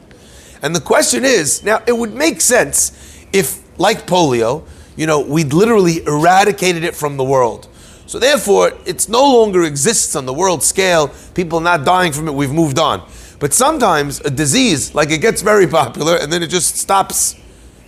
And 0.62 0.76
the 0.76 0.82
question 0.82 1.26
is 1.26 1.64
now, 1.64 1.82
it 1.88 1.98
would 1.98 2.14
make 2.14 2.42
sense 2.42 2.92
if, 3.34 3.60
like 3.80 4.06
polio, 4.06 4.66
you 4.96 5.08
know, 5.08 5.20
we'd 5.20 5.54
literally 5.54 6.04
eradicated 6.06 6.84
it 6.84 6.96
from 6.96 7.18
the 7.18 7.24
world. 7.24 7.68
So 8.06 8.20
therefore, 8.20 8.72
it 8.86 9.10
no 9.10 9.22
longer 9.22 9.64
exists 9.64 10.16
on 10.16 10.26
the 10.26 10.34
world 10.34 10.64
scale. 10.64 11.12
People 11.34 11.60
are 11.60 11.64
not 11.64 11.86
dying 11.86 12.14
from 12.14 12.28
it. 12.28 12.34
We've 12.34 12.54
moved 12.54 12.80
on. 12.80 13.08
But 13.40 13.54
sometimes 13.54 14.22
a 14.22 14.30
disease, 14.30 14.96
like 14.96 15.12
it 15.12 15.22
gets 15.22 15.42
very 15.42 15.68
popular, 15.68 16.16
and 16.18 16.32
then 16.32 16.42
it 16.42 16.48
just 16.48 16.78
stops, 16.78 17.36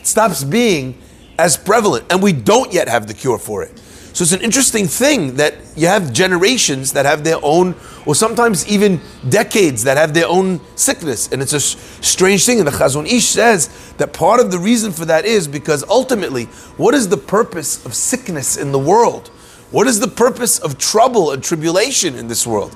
stops 0.04 0.44
being 0.44 0.98
as 1.40 1.58
prevalent, 1.58 2.06
and 2.12 2.22
we 2.22 2.34
don't 2.34 2.72
yet 2.74 2.88
have 2.88 3.08
the 3.08 3.14
cure 3.14 3.40
for 3.40 3.64
it. 3.64 3.80
So 4.14 4.24
it's 4.24 4.34
an 4.34 4.42
interesting 4.42 4.88
thing 4.88 5.36
that 5.36 5.54
you 5.78 5.88
have 5.88 6.12
generations 6.12 6.92
that 6.94 7.06
have 7.06 7.24
their 7.24 7.38
own, 7.42 7.76
or 8.06 8.16
sometimes 8.16 8.68
even 8.68 9.00
decades 9.30 9.84
that 9.84 9.96
have 9.96 10.14
their 10.14 10.28
own 10.28 10.60
sickness. 10.76 11.32
And 11.32 11.42
it's 11.42 11.54
a 11.54 11.60
strange 11.60 12.46
thing. 12.46 12.60
And 12.60 12.68
the 12.68 12.72
Chazon 12.72 13.06
Ish 13.06 13.28
says 13.28 13.94
that 13.94 14.12
part 14.12 14.42
of 14.42 14.52
the 14.52 14.60
reason 14.60 14.92
for 14.92 15.06
that 15.06 15.26
is 15.26 15.48
because 15.48 15.86
ultimately, 15.88 16.46
what 16.76 16.94
is 16.94 17.08
the 17.08 17.18
purpose 17.18 17.86
of 17.86 17.94
sickness 17.94 18.58
in 18.58 18.74
the 18.74 18.80
world? 18.80 19.30
What 19.72 19.88
is 19.88 20.00
the 20.02 20.08
purpose 20.08 20.60
of 20.60 20.78
trouble 20.78 21.32
and 21.32 21.42
tribulation 21.42 22.16
in 22.16 22.28
this 22.28 22.46
world? 22.46 22.76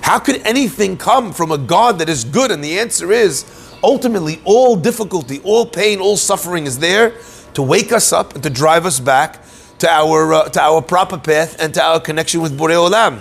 How 0.00 0.18
could 0.18 0.44
anything 0.44 0.96
come 0.96 1.32
from 1.32 1.52
a 1.52 1.58
God 1.58 2.00
that 2.00 2.08
is 2.08 2.24
good? 2.24 2.50
And 2.50 2.64
the 2.64 2.80
answer 2.80 3.12
is 3.12 3.44
ultimately, 3.84 4.40
all 4.44 4.74
difficulty, 4.74 5.40
all 5.44 5.66
pain, 5.66 6.00
all 6.00 6.16
suffering 6.16 6.66
is 6.66 6.78
there 6.78 7.14
to 7.54 7.62
wake 7.62 7.92
us 7.92 8.12
up 8.12 8.34
and 8.34 8.42
to 8.42 8.50
drive 8.50 8.86
us 8.86 9.00
back 9.00 9.42
to 9.78 9.90
our, 9.90 10.32
uh, 10.32 10.48
to 10.48 10.60
our 10.60 10.80
proper 10.80 11.18
path 11.18 11.56
and 11.60 11.74
to 11.74 11.82
our 11.82 12.00
connection 12.00 12.40
with 12.40 12.58
Borei 12.58 12.76
Olam. 12.76 13.20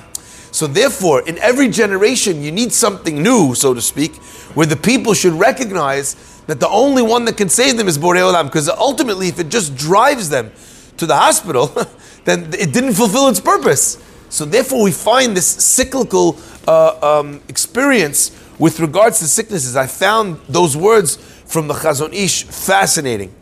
So, 0.53 0.67
therefore, 0.67 1.27
in 1.27 1.37
every 1.39 1.69
generation, 1.69 2.41
you 2.41 2.51
need 2.51 2.73
something 2.73 3.23
new, 3.23 3.55
so 3.55 3.73
to 3.73 3.81
speak, 3.81 4.15
where 4.53 4.67
the 4.67 4.75
people 4.75 5.13
should 5.13 5.33
recognize 5.33 6.41
that 6.47 6.59
the 6.59 6.67
only 6.67 7.01
one 7.01 7.25
that 7.25 7.37
can 7.37 7.47
save 7.49 7.77
them 7.77 7.87
is 7.87 7.97
Borei 7.97 8.19
Olam. 8.19 8.45
Because 8.45 8.67
ultimately, 8.69 9.27
if 9.29 9.39
it 9.39 9.49
just 9.49 9.75
drives 9.75 10.29
them 10.29 10.51
to 10.97 11.05
the 11.05 11.15
hospital, 11.15 11.67
then 12.25 12.53
it 12.53 12.73
didn't 12.73 12.93
fulfill 12.93 13.27
its 13.29 13.39
purpose. 13.39 13.97
So 14.29 14.45
therefore, 14.45 14.83
we 14.83 14.91
find 14.91 15.35
this 15.35 15.47
cyclical 15.47 16.37
uh, 16.67 17.19
um, 17.19 17.41
experience 17.47 18.31
with 18.59 18.79
regards 18.79 19.19
to 19.19 19.25
sicknesses. 19.25 19.75
I 19.75 19.87
found 19.87 20.39
those 20.47 20.77
words 20.77 21.15
from 21.45 21.67
the 21.67 21.73
Chazon 21.73 22.13
Ish 22.13 22.43
fascinating. 22.43 23.33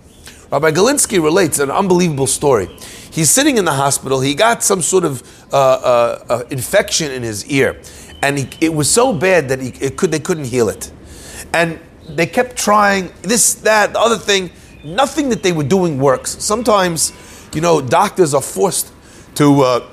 Rabbi 0.51 0.71
Galinsky 0.71 1.21
relates 1.21 1.59
an 1.59 1.69
unbelievable 1.69 2.27
story. 2.27 2.67
He's 3.11 3.29
sitting 3.29 3.57
in 3.57 3.65
the 3.65 3.73
hospital. 3.73 4.21
He 4.21 4.33
got 4.33 4.63
some 4.63 4.81
sort 4.81 5.03
of 5.03 5.21
uh, 5.53 5.57
uh, 5.57 6.25
uh 6.29 6.43
infection 6.49 7.11
in 7.11 7.23
his 7.23 7.45
ear, 7.47 7.79
and 8.21 8.39
he, 8.39 8.49
it 8.59 8.73
was 8.73 8.89
so 8.89 9.13
bad 9.13 9.49
that 9.49 9.61
he, 9.61 9.71
could, 9.71 10.11
they 10.11 10.19
couldn't 10.19 10.45
heal 10.45 10.69
it. 10.69 10.91
And 11.53 11.79
they 12.07 12.25
kept 12.25 12.55
trying 12.55 13.11
this, 13.21 13.55
that, 13.55 13.93
the 13.93 13.99
other 13.99 14.17
thing. 14.17 14.51
Nothing 14.83 15.27
that 15.29 15.43
they 15.43 15.51
were 15.51 15.65
doing 15.65 15.99
works. 15.99 16.41
Sometimes 16.41 17.11
you 17.53 17.61
know, 17.61 17.81
doctors 17.81 18.33
are 18.33 18.41
forced 18.41 18.91
to 19.35 19.61
uh, 19.61 19.89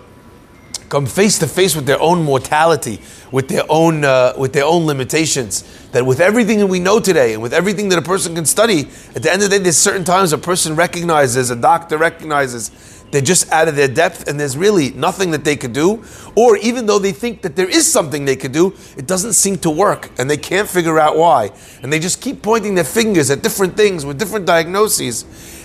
come 0.89 1.07
face 1.07 1.39
to 1.39 1.47
face 1.47 1.75
with 1.75 1.87
their 1.87 2.01
own 2.01 2.23
mortality, 2.23 3.01
with 3.33 3.49
their 3.49 3.65
own 3.69 4.05
uh, 4.05 4.33
with 4.37 4.53
their 4.53 4.65
own 4.65 4.87
limitations. 4.87 5.65
That 5.93 6.05
with 6.05 6.21
everything 6.21 6.59
that 6.59 6.67
we 6.67 6.81
know 6.81 7.01
today, 7.01 7.35
and 7.35 7.43
with 7.43 7.53
everything 7.55 7.89
that 7.91 7.99
a 7.99 8.03
person 8.03 8.35
can 8.35 8.45
study, 8.45 8.89
at 9.15 9.23
the 9.23 9.33
end 9.33 9.43
of 9.43 9.51
the 9.51 9.59
day, 9.59 9.63
there's 9.63 9.77
certain 9.77 10.05
times 10.05 10.33
a 10.33 10.39
person 10.39 10.77
recognizes, 10.77 11.51
a 11.51 11.57
doctor 11.57 11.97
recognizes, 11.97 12.71
they're 13.11 13.21
just 13.23 13.51
out 13.53 13.69
of 13.69 13.77
their 13.77 13.89
depth, 13.89 14.29
and 14.29 14.39
there's 14.39 14.57
really 14.57 14.91
nothing 14.91 15.31
that 15.31 15.45
they 15.45 15.57
could 15.57 15.73
do. 15.73 16.03
Or 16.35 16.57
even 16.59 16.87
though 16.87 16.99
they 16.99 17.13
think 17.13 17.43
that 17.43 17.57
there 17.57 17.69
is 17.69 17.91
something 17.91 18.25
they 18.25 18.37
could 18.37 18.53
do, 18.53 18.75
it 18.97 19.07
doesn't 19.07 19.35
seem 19.35 19.57
to 19.59 19.71
work, 19.71 20.11
and 20.19 20.29
they 20.29 20.37
can't 20.37 20.69
figure 20.69 20.99
out 20.99 21.17
why. 21.17 21.53
And 21.83 21.93
they 21.93 22.01
just 22.01 22.21
keep 22.21 22.43
pointing 22.43 22.75
their 22.75 22.85
fingers 22.85 23.31
at 23.31 23.43
different 23.43 23.77
things 23.77 24.05
with 24.05 24.19
different 24.19 24.45
diagnoses. 24.45 25.25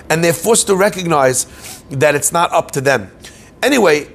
and 0.09 0.21
they're 0.21 0.33
forced 0.33 0.67
to 0.67 0.75
recognize 0.75 1.45
that 1.89 2.15
it's 2.15 2.33
not 2.33 2.51
up 2.51 2.71
to 2.71 2.81
them. 2.81 3.09
Anyway, 3.63 4.09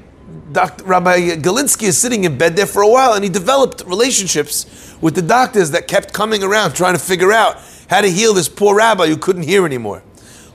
Dr. 0.52 0.84
Rabbi 0.84 1.36
Galinsky 1.36 1.84
is 1.84 1.98
sitting 1.98 2.24
in 2.24 2.36
bed 2.36 2.56
there 2.56 2.66
for 2.66 2.82
a 2.82 2.88
while, 2.88 3.12
and 3.14 3.22
he 3.22 3.30
developed 3.30 3.84
relationships 3.86 4.96
with 5.00 5.14
the 5.14 5.22
doctors 5.22 5.70
that 5.70 5.86
kept 5.86 6.12
coming 6.12 6.42
around 6.42 6.74
trying 6.74 6.94
to 6.94 6.98
figure 6.98 7.32
out 7.32 7.60
how 7.88 8.00
to 8.00 8.10
heal 8.10 8.34
this 8.34 8.48
poor 8.48 8.76
rabbi 8.76 9.06
who 9.06 9.16
couldn't 9.16 9.44
hear 9.44 9.64
anymore. 9.64 10.02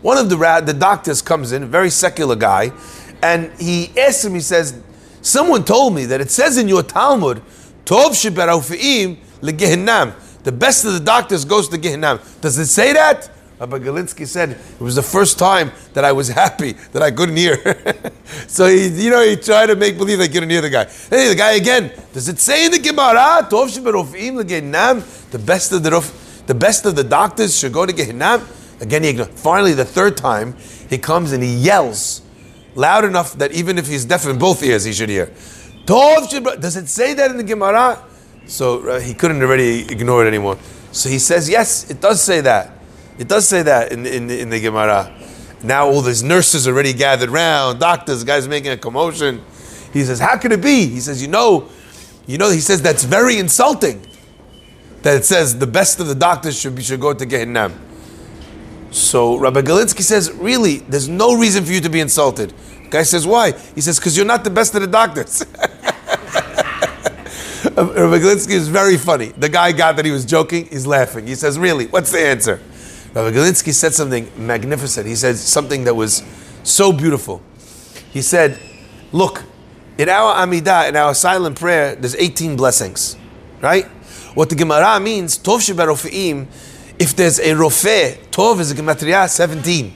One 0.02 0.18
of 0.18 0.30
the, 0.30 0.36
the 0.66 0.74
doctors 0.74 1.22
comes 1.22 1.52
in, 1.52 1.64
a 1.64 1.68
very 1.68 1.90
secular 1.90 2.36
guy, 2.36 2.72
and 3.22 3.52
he 3.60 3.92
asks 3.98 4.26
him, 4.26 4.34
he 4.34 4.42
says, 4.42 4.82
Someone 5.22 5.64
told 5.64 5.94
me 5.94 6.06
that 6.06 6.20
it 6.20 6.32
says 6.32 6.58
in 6.58 6.68
your 6.68 6.82
Talmud, 6.82 7.42
Tov. 7.86 8.12
The 10.44 10.52
best 10.52 10.86
of 10.86 10.94
the 10.94 11.00
doctors 11.00 11.46
goes 11.46 11.70
to 11.70 11.78
Gehinam. 11.78 12.42
Does 12.42 12.58
it 12.58 12.66
say 12.66 12.94
that? 12.94 13.30
Rabbi 13.62 13.78
Galinsky 13.78 14.26
said 14.26 14.50
it 14.50 14.82
was 14.82 14.96
the 14.96 15.04
first 15.04 15.38
time 15.38 15.72
that 15.94 16.04
I 16.04 16.14
was 16.14 16.30
happy 16.30 16.72
that 16.94 17.04
I 17.04 17.12
couldn't 17.12 17.38
hear. 17.38 17.58
so 18.48 18.66
he, 18.66 18.88
you 18.88 19.12
know, 19.12 19.24
he 19.24 19.36
tried 19.36 19.68
to 19.68 19.76
make 19.76 20.00
believe 20.00 20.20
I 20.20 20.28
couldn't 20.28 20.50
hear 20.50 20.62
the 20.62 20.70
guy. 20.72 20.86
Hey, 20.86 21.28
the 21.30 21.36
guy 21.36 21.52
again. 21.52 21.92
Does 22.12 22.28
it 22.28 22.40
say 22.40 22.66
in 22.66 22.72
the 22.72 22.80
Gemara? 22.80 23.48
The 23.48 25.40
best 25.46 25.72
of 25.72 25.84
the 25.84 26.12
the 26.48 26.56
best 26.56 26.88
of 26.88 26.96
the 26.96 27.04
doctors 27.04 27.56
should 27.60 27.72
go 27.72 27.86
to 27.86 27.94
Gehinam? 27.94 28.82
Again, 28.82 29.04
he 29.04 29.10
ignored. 29.10 29.30
Finally, 29.30 29.74
the 29.74 29.86
third 29.86 30.18
time, 30.18 30.56
he 30.90 30.98
comes 30.98 31.32
and 31.32 31.44
he 31.44 31.54
yells 31.54 32.24
loud 32.74 33.06
enough 33.06 33.34
that 33.34 33.52
even 33.52 33.78
if 33.78 33.86
he's 33.86 34.06
deaf 34.06 34.26
in 34.26 34.40
both 34.40 34.64
ears, 34.64 34.86
he 34.86 34.92
should 34.92 35.10
hear. 35.10 35.32
Does 35.86 36.76
it 36.78 36.90
say 36.90 37.14
that 37.14 37.30
in 37.30 37.38
the 37.38 37.44
Gemara? 37.44 38.04
So 38.48 38.90
uh, 38.90 39.00
he 39.00 39.14
couldn't 39.14 39.44
already 39.44 39.82
ignore 39.82 40.26
it 40.26 40.28
anymore. 40.28 40.58
So 40.92 41.10
he 41.10 41.20
says, 41.20 41.48
yes, 41.48 41.92
it 41.92 42.02
does 42.02 42.24
say 42.24 42.42
that. 42.42 42.81
It 43.22 43.28
does 43.28 43.48
say 43.48 43.62
that 43.62 43.92
in, 43.92 44.08
in, 44.08 44.32
in 44.32 44.50
the 44.50 44.60
Gemara. 44.60 45.16
Now 45.62 45.88
all 45.88 46.02
these 46.02 46.24
nurses 46.24 46.68
already 46.68 46.92
gathered 46.92 47.30
round, 47.30 47.80
doctors, 47.80 48.24
guys 48.24 48.48
making 48.48 48.72
a 48.72 48.78
commotion. 48.78 49.44
He 49.94 50.04
says, 50.04 50.20
how 50.20 50.40
could 50.40 50.52
it 50.52 50.64
be? 50.64 50.88
He 50.88 51.00
says, 51.00 51.22
you 51.22 51.28
know, 51.28 51.70
you 52.26 52.40
know, 52.40 52.50
he 52.50 52.60
says 52.60 52.82
that's 52.82 53.04
very 53.04 53.38
insulting. 53.38 54.04
That 55.04 55.18
it 55.18 55.26
says 55.26 55.60
the 55.60 55.68
best 55.68 56.00
of 56.00 56.08
the 56.08 56.16
doctors 56.16 56.60
should 56.60 56.74
be, 56.74 56.82
should 56.82 57.00
go 57.00 57.14
to 57.14 57.24
Gehinnom. 57.24 57.78
So 58.90 59.36
Rabbi 59.36 59.62
Galinsky 59.62 60.02
says, 60.02 60.32
really, 60.32 60.78
there's 60.78 61.08
no 61.08 61.38
reason 61.38 61.64
for 61.64 61.74
you 61.74 61.82
to 61.82 61.90
be 61.90 62.00
insulted. 62.00 62.50
The 62.86 62.90
guy 62.90 63.04
says, 63.04 63.28
why? 63.28 63.52
He 63.76 63.82
says, 63.82 64.00
because 64.00 64.18
you're 64.18 64.26
not 64.26 64.44
the 64.44 64.50
best 64.50 64.74
of 64.74 64.82
the 64.82 64.88
doctors. 64.88 65.46
Rabbi 67.76 68.18
Galinsky 68.18 68.54
is 68.54 68.68
very 68.68 68.98
funny. 68.98 69.28
The 69.28 69.48
guy 69.48 69.74
got 69.74 69.96
that 69.98 70.06
he 70.06 70.12
was 70.12 70.26
joking, 70.26 70.66
he's 70.66 70.88
laughing. 70.88 71.28
He 71.28 71.36
says, 71.36 71.60
really, 71.60 71.86
what's 71.86 72.12
the 72.12 72.20
answer? 72.20 72.60
Rabbi 73.14 73.36
Galinsky 73.36 73.74
said 73.74 73.94
something 73.94 74.32
magnificent. 74.38 75.06
He 75.06 75.16
said 75.16 75.36
something 75.36 75.84
that 75.84 75.96
was 75.96 76.24
so 76.64 76.94
beautiful. 76.94 77.42
He 78.12 78.22
said, 78.22 78.58
look, 79.12 79.44
in 79.98 80.08
our 80.08 80.34
Amidah, 80.36 80.88
in 80.88 80.96
our 80.96 81.14
silent 81.14 81.60
prayer, 81.60 81.96
there's 81.96 82.16
18 82.16 82.56
blessings, 82.56 83.18
right? 83.62 83.86
What 84.34 84.50
the 84.50 84.56
Gemara 84.56 85.00
means, 85.00 85.38
Tov 85.38 85.60
Shebarofeim, 85.60 86.48
if 86.98 87.16
there's 87.16 87.40
a 87.40 87.52
Rofeh, 87.54 88.18
Tov 88.30 88.60
is 88.62 88.72
a 88.72 88.76
Gematria 88.76 89.30
17. 89.30 89.94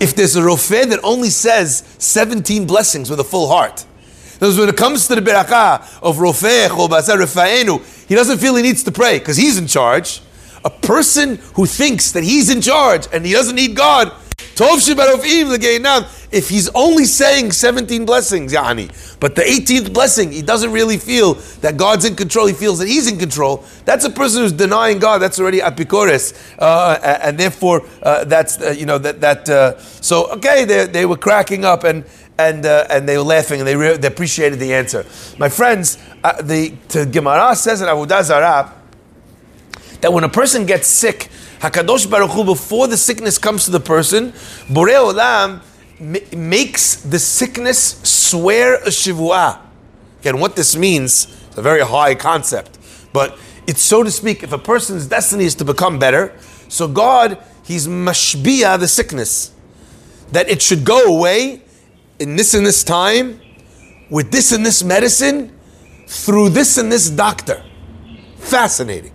If 0.00 0.16
there's 0.16 0.34
a 0.34 0.40
Rofeh 0.40 0.88
that 0.90 0.98
only 1.04 1.28
says 1.28 1.84
17 1.98 2.66
blessings 2.66 3.08
with 3.08 3.20
a 3.20 3.24
full 3.24 3.48
heart, 3.48 3.84
because 4.32 4.58
when 4.58 4.68
it 4.68 4.76
comes 4.76 5.06
to 5.06 5.14
the 5.14 5.20
Berakah 5.20 6.02
of 6.02 6.16
Rofeh, 6.16 6.68
Refaenu, 6.68 8.08
he 8.08 8.14
doesn't 8.14 8.38
feel 8.38 8.56
he 8.56 8.62
needs 8.62 8.82
to 8.82 8.90
pray 8.90 9.18
because 9.18 9.36
he's 9.36 9.58
in 9.58 9.66
charge. 9.66 10.22
A 10.64 10.70
person 10.70 11.36
who 11.54 11.66
thinks 11.66 12.12
that 12.12 12.24
he's 12.24 12.50
in 12.50 12.60
charge 12.60 13.06
and 13.12 13.24
he 13.24 13.32
doesn't 13.32 13.56
need 13.56 13.74
God, 13.76 14.12
if 16.32 16.48
he's 16.48 16.68
only 16.70 17.04
saying 17.06 17.52
17 17.52 18.04
blessings, 18.04 18.52
Yani, 18.52 19.18
but 19.18 19.34
the 19.34 19.42
18th 19.42 19.92
blessing, 19.92 20.30
he 20.30 20.42
doesn't 20.42 20.70
really 20.70 20.98
feel 20.98 21.34
that 21.62 21.78
God's 21.78 22.04
in 22.04 22.14
control, 22.14 22.46
he 22.46 22.52
feels 22.52 22.78
that 22.78 22.86
he's 22.88 23.10
in 23.10 23.18
control, 23.18 23.64
that's 23.86 24.04
a 24.04 24.10
person 24.10 24.42
who's 24.42 24.52
denying 24.52 24.98
God, 24.98 25.18
that's 25.18 25.40
already 25.40 25.60
apikores, 25.60 26.34
uh, 26.58 26.98
and 27.22 27.38
therefore, 27.38 27.86
uh, 28.02 28.24
that's, 28.24 28.60
uh, 28.60 28.70
you 28.70 28.84
know, 28.84 28.98
that, 28.98 29.20
that 29.22 29.48
uh, 29.48 29.78
so, 29.78 30.30
okay, 30.32 30.64
they, 30.66 30.86
they 30.86 31.06
were 31.06 31.16
cracking 31.16 31.64
up 31.64 31.84
and, 31.84 32.04
and, 32.38 32.66
uh, 32.66 32.86
and 32.90 33.08
they 33.08 33.16
were 33.16 33.24
laughing 33.24 33.60
and 33.60 33.66
they, 33.66 33.76
re- 33.76 33.96
they 33.96 34.08
appreciated 34.08 34.58
the 34.58 34.74
answer. 34.74 35.06
My 35.38 35.48
friends, 35.48 35.96
uh, 36.22 36.40
the 36.42 36.76
Gemara 37.10 37.56
says 37.56 37.80
in 37.80 37.88
Zarah 38.24 38.79
that 40.00 40.12
when 40.12 40.24
a 40.24 40.28
person 40.28 40.66
gets 40.66 40.86
sick, 40.86 41.28
Hakadosh 41.60 42.10
Baruch 42.10 42.30
Hu, 42.30 42.44
before 42.44 42.86
the 42.86 42.96
sickness 42.96 43.38
comes 43.38 43.64
to 43.66 43.70
the 43.70 43.80
person, 43.80 44.32
Borei 44.68 44.96
Olam 44.96 45.62
makes 46.34 46.96
the 46.96 47.18
sickness 47.18 48.00
swear 48.02 48.76
a 48.76 48.88
shivua. 48.88 49.60
Again, 50.20 50.38
what 50.40 50.56
this 50.56 50.76
means 50.76 51.26
is 51.50 51.58
a 51.58 51.62
very 51.62 51.80
high 51.82 52.14
concept, 52.14 52.78
but 53.12 53.38
it's 53.66 53.82
so 53.82 54.02
to 54.02 54.10
speak, 54.10 54.42
if 54.42 54.52
a 54.52 54.58
person's 54.58 55.06
destiny 55.06 55.44
is 55.44 55.54
to 55.56 55.64
become 55.64 55.98
better, 55.98 56.32
so 56.68 56.88
God, 56.88 57.38
He's 57.64 57.86
mashbia 57.86 58.78
the 58.78 58.88
sickness, 58.88 59.52
that 60.32 60.48
it 60.48 60.62
should 60.62 60.84
go 60.84 61.04
away 61.04 61.62
in 62.18 62.36
this 62.36 62.54
and 62.54 62.66
this 62.66 62.82
time, 62.82 63.40
with 64.08 64.32
this 64.32 64.52
and 64.52 64.64
this 64.64 64.82
medicine, 64.82 65.56
through 66.06 66.48
this 66.50 66.78
and 66.78 66.90
this 66.90 67.08
doctor. 67.10 67.62
Fascinating. 68.38 69.12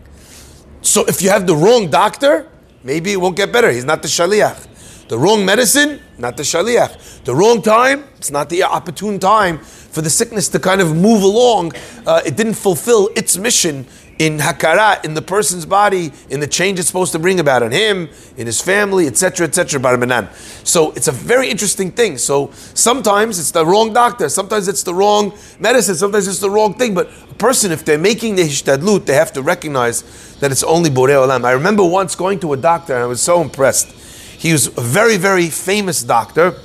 So 0.85 1.03
if 1.05 1.21
you 1.21 1.31
have 1.31 1.47
the 1.47 1.55
wrong 1.55 1.89
doctor, 1.89 2.47
maybe 2.83 3.11
it 3.11 3.17
won't 3.17 3.35
get 3.35 3.51
better. 3.51 3.71
He's 3.71 3.85
not 3.85 4.03
the 4.03 4.07
shaliach. 4.07 5.07
The 5.07 5.17
wrong 5.17 5.43
medicine, 5.43 5.99
not 6.19 6.37
the 6.37 6.43
shaliach. 6.43 7.23
The 7.23 7.35
wrong 7.35 7.63
time, 7.63 8.05
it's 8.17 8.29
not 8.29 8.49
the 8.49 8.63
opportune 8.63 9.19
time 9.19 9.57
for 9.57 10.01
the 10.01 10.11
sickness 10.11 10.47
to 10.49 10.59
kind 10.59 10.81
of 10.81 10.95
move 10.95 11.23
along. 11.23 11.73
Uh, 12.05 12.21
it 12.23 12.35
didn't 12.37 12.53
fulfill 12.53 13.09
its 13.15 13.35
mission 13.35 13.87
in 14.19 14.37
hakara, 14.37 15.03
in 15.03 15.13
the 15.13 15.21
person's 15.21 15.65
body, 15.65 16.11
in 16.29 16.39
the 16.39 16.47
change 16.47 16.79
it's 16.79 16.87
supposed 16.87 17.11
to 17.11 17.19
bring 17.19 17.39
about 17.39 17.63
on 17.63 17.71
him, 17.71 18.09
in 18.37 18.45
his 18.45 18.61
family, 18.61 19.07
etc., 19.07 19.47
etc. 19.47 19.79
Barmanan. 19.79 20.33
So 20.65 20.91
it's 20.91 21.07
a 21.07 21.11
very 21.11 21.49
interesting 21.49 21.91
thing. 21.91 22.17
So 22.17 22.51
sometimes 22.73 23.39
it's 23.39 23.51
the 23.51 23.65
wrong 23.65 23.91
doctor, 23.91 24.29
sometimes 24.29 24.67
it's 24.67 24.83
the 24.83 24.93
wrong 24.93 25.37
medicine, 25.59 25.95
sometimes 25.95 26.27
it's 26.27 26.39
the 26.39 26.49
wrong 26.49 26.75
thing. 26.75 26.93
But 26.93 27.09
a 27.29 27.33
person, 27.33 27.71
if 27.71 27.83
they're 27.83 27.97
making 27.97 28.35
the 28.35 28.43
hishtadlut, 28.43 29.05
they 29.05 29.15
have 29.15 29.33
to 29.33 29.41
recognize 29.41 30.03
that 30.39 30.51
it's 30.51 30.63
only 30.63 30.89
Borei 30.89 31.15
Olam. 31.15 31.45
I 31.45 31.51
remember 31.51 31.83
once 31.83 32.15
going 32.15 32.39
to 32.41 32.53
a 32.53 32.57
doctor 32.57 32.93
and 32.93 33.03
I 33.03 33.07
was 33.07 33.21
so 33.21 33.41
impressed. 33.41 33.91
He 33.91 34.51
was 34.51 34.67
a 34.67 34.81
very, 34.81 35.17
very 35.17 35.47
famous 35.47 36.03
doctor. 36.03 36.55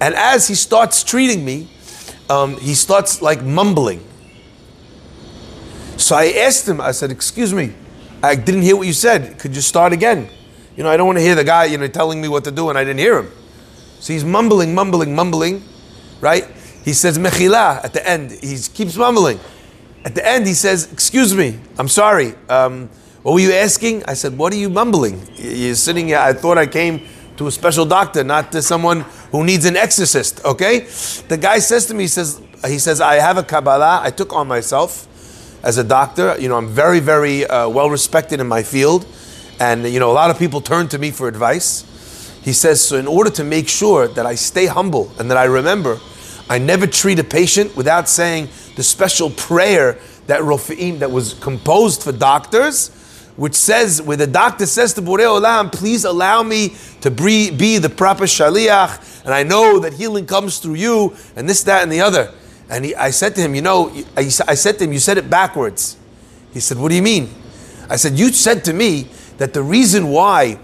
And 0.00 0.14
as 0.14 0.48
he 0.48 0.54
starts 0.54 1.02
treating 1.02 1.44
me, 1.44 1.68
um, 2.30 2.56
he 2.58 2.74
starts 2.74 3.20
like 3.20 3.42
mumbling. 3.42 4.04
So 5.96 6.14
I 6.14 6.26
asked 6.46 6.68
him, 6.68 6.80
I 6.80 6.92
said, 6.92 7.10
Excuse 7.10 7.52
me, 7.52 7.74
I 8.22 8.36
didn't 8.36 8.62
hear 8.62 8.76
what 8.76 8.86
you 8.86 8.92
said. 8.92 9.38
Could 9.38 9.56
you 9.56 9.62
start 9.62 9.92
again? 9.92 10.28
You 10.76 10.84
know, 10.84 10.90
I 10.90 10.96
don't 10.96 11.06
want 11.06 11.18
to 11.18 11.22
hear 11.22 11.34
the 11.34 11.44
guy, 11.44 11.64
you 11.64 11.78
know, 11.78 11.88
telling 11.88 12.20
me 12.20 12.28
what 12.28 12.44
to 12.44 12.52
do 12.52 12.68
and 12.70 12.78
I 12.78 12.84
didn't 12.84 13.00
hear 13.00 13.18
him. 13.18 13.32
So 13.98 14.12
he's 14.12 14.24
mumbling, 14.24 14.74
mumbling, 14.74 15.14
mumbling, 15.14 15.64
right? 16.20 16.44
He 16.84 16.92
says, 16.92 17.18
Mechila 17.18 17.84
at 17.84 17.92
the 17.92 18.08
end. 18.08 18.30
He 18.30 18.56
keeps 18.72 18.96
mumbling. 18.96 19.40
At 20.04 20.14
the 20.14 20.26
end, 20.26 20.46
he 20.46 20.54
says, 20.54 20.92
Excuse 20.92 21.34
me, 21.34 21.58
I'm 21.78 21.88
sorry. 21.88 22.34
Um, 22.48 22.88
what 23.22 23.34
were 23.34 23.40
you 23.40 23.52
asking? 23.52 24.04
I 24.04 24.14
said, 24.14 24.38
What 24.38 24.52
are 24.52 24.56
you 24.56 24.70
mumbling? 24.70 25.20
You're 25.36 25.74
sitting 25.74 26.08
here. 26.08 26.18
I 26.18 26.32
thought 26.32 26.58
I 26.58 26.66
came 26.66 27.06
to 27.38 27.46
a 27.46 27.50
special 27.50 27.86
doctor, 27.86 28.24
not 28.24 28.50
to 28.52 28.60
someone 28.60 29.02
who 29.30 29.44
needs 29.44 29.64
an 29.64 29.76
exorcist, 29.76 30.44
okay? 30.44 30.80
The 31.28 31.38
guy 31.40 31.60
says 31.60 31.86
to 31.86 31.94
me, 31.94 32.04
he 32.04 32.08
says, 32.08 32.42
he 32.66 32.78
says, 32.80 33.00
I 33.00 33.14
have 33.16 33.38
a 33.38 33.44
Kabbalah 33.44 34.00
I 34.02 34.10
took 34.10 34.32
on 34.32 34.48
myself 34.48 35.06
as 35.62 35.78
a 35.78 35.84
doctor. 35.84 36.36
You 36.38 36.48
know, 36.48 36.56
I'm 36.56 36.68
very, 36.68 36.98
very 36.98 37.46
uh, 37.46 37.68
well 37.68 37.90
respected 37.90 38.40
in 38.40 38.48
my 38.48 38.62
field, 38.62 39.06
and 39.60 39.86
you 39.86 40.00
know, 40.00 40.10
a 40.10 40.14
lot 40.14 40.30
of 40.30 40.38
people 40.38 40.60
turn 40.60 40.88
to 40.88 40.98
me 40.98 41.10
for 41.10 41.28
advice. 41.28 41.84
He 42.42 42.52
says, 42.52 42.80
so 42.80 42.96
in 42.96 43.06
order 43.06 43.30
to 43.30 43.44
make 43.44 43.68
sure 43.68 44.08
that 44.08 44.26
I 44.26 44.34
stay 44.34 44.66
humble 44.66 45.12
and 45.18 45.30
that 45.30 45.36
I 45.36 45.44
remember, 45.44 46.00
I 46.48 46.58
never 46.58 46.86
treat 46.86 47.18
a 47.18 47.24
patient 47.24 47.76
without 47.76 48.08
saying 48.08 48.48
the 48.78 48.84
special 48.84 49.28
prayer 49.28 49.98
that 50.28 50.40
Rofi'im 50.40 51.00
that 51.00 51.10
was 51.10 51.34
composed 51.34 52.04
for 52.04 52.12
doctors, 52.12 52.90
which 53.34 53.56
says, 53.56 54.00
where 54.00 54.16
the 54.16 54.24
doctor 54.28 54.66
says 54.66 54.94
to 54.94 55.02
Borei 55.02 55.26
Olam, 55.26 55.72
please 55.72 56.04
allow 56.04 56.44
me 56.44 56.76
to 57.00 57.10
be 57.10 57.78
the 57.78 57.90
proper 57.90 58.22
shaliach, 58.22 59.24
and 59.24 59.34
I 59.34 59.42
know 59.42 59.80
that 59.80 59.94
healing 59.94 60.26
comes 60.26 60.60
through 60.60 60.76
you, 60.76 61.16
and 61.34 61.48
this, 61.48 61.64
that, 61.64 61.82
and 61.82 61.90
the 61.90 62.02
other. 62.02 62.32
And 62.70 62.84
he, 62.84 62.94
I 62.94 63.10
said 63.10 63.34
to 63.34 63.40
him, 63.40 63.56
You 63.56 63.62
know, 63.62 63.90
I, 64.16 64.20
I 64.20 64.54
said 64.54 64.78
to 64.78 64.84
him, 64.84 64.92
You 64.92 65.00
said 65.00 65.18
it 65.18 65.28
backwards. 65.28 65.96
He 66.52 66.60
said, 66.60 66.78
What 66.78 66.90
do 66.90 66.94
you 66.94 67.02
mean? 67.02 67.34
I 67.90 67.96
said, 67.96 68.16
You 68.16 68.32
said 68.32 68.64
to 68.66 68.72
me 68.72 69.08
that 69.38 69.54
the 69.54 69.62
reason 69.62 70.10
why 70.10 70.60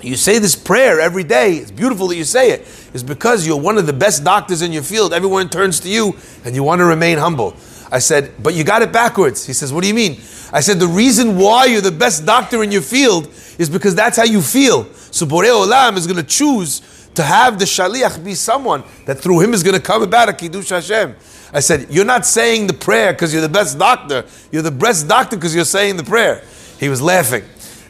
you 0.00 0.16
say 0.16 0.38
this 0.38 0.56
prayer 0.56 1.00
every 1.00 1.24
day, 1.24 1.56
it's 1.56 1.70
beautiful 1.70 2.08
that 2.08 2.16
you 2.16 2.24
say 2.24 2.52
it, 2.52 2.60
is 2.92 3.02
because 3.02 3.46
you're 3.46 3.60
one 3.60 3.78
of 3.78 3.86
the 3.86 3.92
best 3.92 4.24
doctors 4.24 4.62
in 4.62 4.72
your 4.72 4.82
field. 4.82 5.12
Everyone 5.12 5.48
turns 5.48 5.80
to 5.80 5.88
you 5.88 6.16
and 6.44 6.54
you 6.54 6.62
want 6.62 6.80
to 6.80 6.84
remain 6.84 7.18
humble. 7.18 7.56
I 7.92 7.98
said, 7.98 8.32
but 8.42 8.54
you 8.54 8.64
got 8.64 8.82
it 8.82 8.92
backwards. 8.92 9.46
He 9.46 9.52
says, 9.52 9.72
what 9.72 9.82
do 9.82 9.88
you 9.88 9.94
mean? 9.94 10.20
I 10.52 10.60
said, 10.60 10.78
the 10.78 10.86
reason 10.86 11.36
why 11.36 11.66
you're 11.66 11.80
the 11.80 11.90
best 11.90 12.24
doctor 12.24 12.62
in 12.62 12.70
your 12.70 12.82
field 12.82 13.28
is 13.58 13.68
because 13.68 13.94
that's 13.94 14.16
how 14.16 14.24
you 14.24 14.42
feel. 14.42 14.84
So 15.12 15.26
Borei 15.26 15.48
Olam 15.48 15.96
is 15.96 16.06
going 16.06 16.16
to 16.16 16.22
choose 16.22 16.80
to 17.14 17.22
have 17.22 17.58
the 17.58 17.64
shaliach 17.64 18.24
be 18.24 18.34
someone 18.34 18.84
that 19.06 19.18
through 19.18 19.40
him 19.40 19.52
is 19.52 19.62
going 19.62 19.76
to 19.76 19.82
come 19.82 20.02
about 20.02 20.28
a 20.28 20.32
kiddush 20.32 20.68
Hashem. 20.68 21.16
I 21.52 21.60
said, 21.60 21.88
you're 21.90 22.04
not 22.04 22.26
saying 22.26 22.68
the 22.68 22.74
prayer 22.74 23.12
because 23.12 23.32
you're 23.32 23.42
the 23.42 23.48
best 23.48 23.78
doctor. 23.78 24.24
You're 24.52 24.62
the 24.62 24.70
best 24.70 25.08
doctor 25.08 25.36
because 25.36 25.54
you're 25.54 25.64
saying 25.64 25.96
the 25.96 26.04
prayer. 26.04 26.44
He 26.78 26.88
was 26.88 27.02
laughing. 27.02 27.42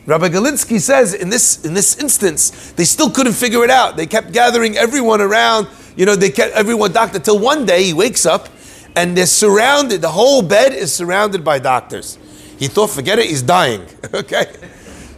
Rabbi 0.07 0.29
Galinsky 0.29 0.81
says 0.81 1.15
in 1.15 1.29
this 1.29 1.65
in 1.65 1.75
this 1.75 1.99
instance, 1.99 2.73
they 2.73 2.85
still 2.85 3.11
couldn't 3.11 3.35
figure 3.35 3.63
it 3.65 3.71
out. 3.71 3.97
They 3.97 4.07
kept 4.07 4.33
gathering 4.33 4.77
everyone 4.77 5.21
around. 5.21 5.69
You 5.97 6.07
know, 6.07 6.17
they 6.17 6.31
kept 6.31 6.55
everyone 6.55 6.93
doctor 6.93 7.19
till 7.19 7.39
one 7.39 7.67
day 7.67 7.85
he 7.85 7.93
wakes 7.93 8.25
up 8.25 8.49
and 8.97 9.17
they're 9.17 9.27
surrounded. 9.27 10.01
The 10.01 10.11
whole 10.11 10.43
bed 10.43 10.73
is 10.73 10.93
surrounded 10.93 11.45
by 11.45 11.59
doctors. 11.59 12.19
He 12.59 12.69
thought, 12.69 12.89
forget 12.89 13.19
it, 13.19 13.27
he's 13.27 13.43
dying. 13.43 13.87
okay. 14.15 14.55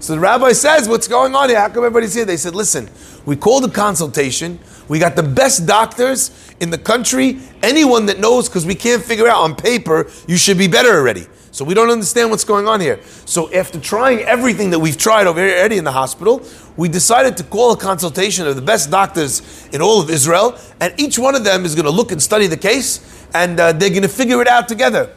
So 0.03 0.15
the 0.15 0.21
rabbi 0.21 0.53
says, 0.53 0.89
What's 0.89 1.07
going 1.07 1.35
on 1.35 1.49
here? 1.49 1.61
How 1.61 1.69
come 1.69 1.85
everybody's 1.85 2.15
here? 2.15 2.25
They 2.25 2.37
said, 2.37 2.55
Listen, 2.57 2.91
we 3.25 3.37
called 3.37 3.65
a 3.65 3.71
consultation. 3.71 4.59
We 4.89 4.99
got 4.99 5.15
the 5.15 5.23
best 5.23 5.65
doctors 5.65 6.33
in 6.59 6.71
the 6.71 6.79
country. 6.79 7.39
Anyone 7.63 8.07
that 8.07 8.19
knows, 8.19 8.49
because 8.49 8.67
we 8.67 8.75
can't 8.75 9.03
figure 9.03 9.29
out 9.29 9.43
on 9.43 9.55
paper, 9.55 10.11
you 10.27 10.37
should 10.37 10.59
be 10.59 10.67
better 10.67 10.91
already. 10.99 11.27
So 11.53 11.67
we 11.67 11.75
don't 11.75 11.91
understand 11.91 12.31
what's 12.31 12.45
going 12.45 12.67
on 12.67 12.81
here. 12.81 12.99
So 13.27 13.53
after 13.53 13.79
trying 13.79 14.21
everything 14.21 14.71
that 14.71 14.79
we've 14.79 14.97
tried 14.97 15.27
already 15.27 15.77
in 15.77 15.85
the 15.85 15.93
hospital, 15.93 16.43
we 16.79 16.89
decided 16.89 17.37
to 17.37 17.45
call 17.45 17.73
a 17.73 17.77
consultation 17.77 18.47
of 18.47 18.57
the 18.57 18.63
best 18.63 18.91
doctors 18.91 19.69
in 19.71 19.83
all 19.83 20.01
of 20.01 20.09
Israel, 20.09 20.59
and 20.81 20.95
each 20.99 21.19
one 21.19 21.35
of 21.35 21.45
them 21.45 21.67
is 21.67 21.75
going 21.75 21.85
to 21.85 21.91
look 21.91 22.11
and 22.11 22.23
study 22.23 22.47
the 22.47 22.57
case, 22.57 23.27
and 23.35 23.61
uh, 23.61 23.73
they're 23.73 23.91
going 23.91 24.01
to 24.01 24.09
figure 24.09 24.41
it 24.41 24.49
out 24.49 24.67
together. 24.67 25.15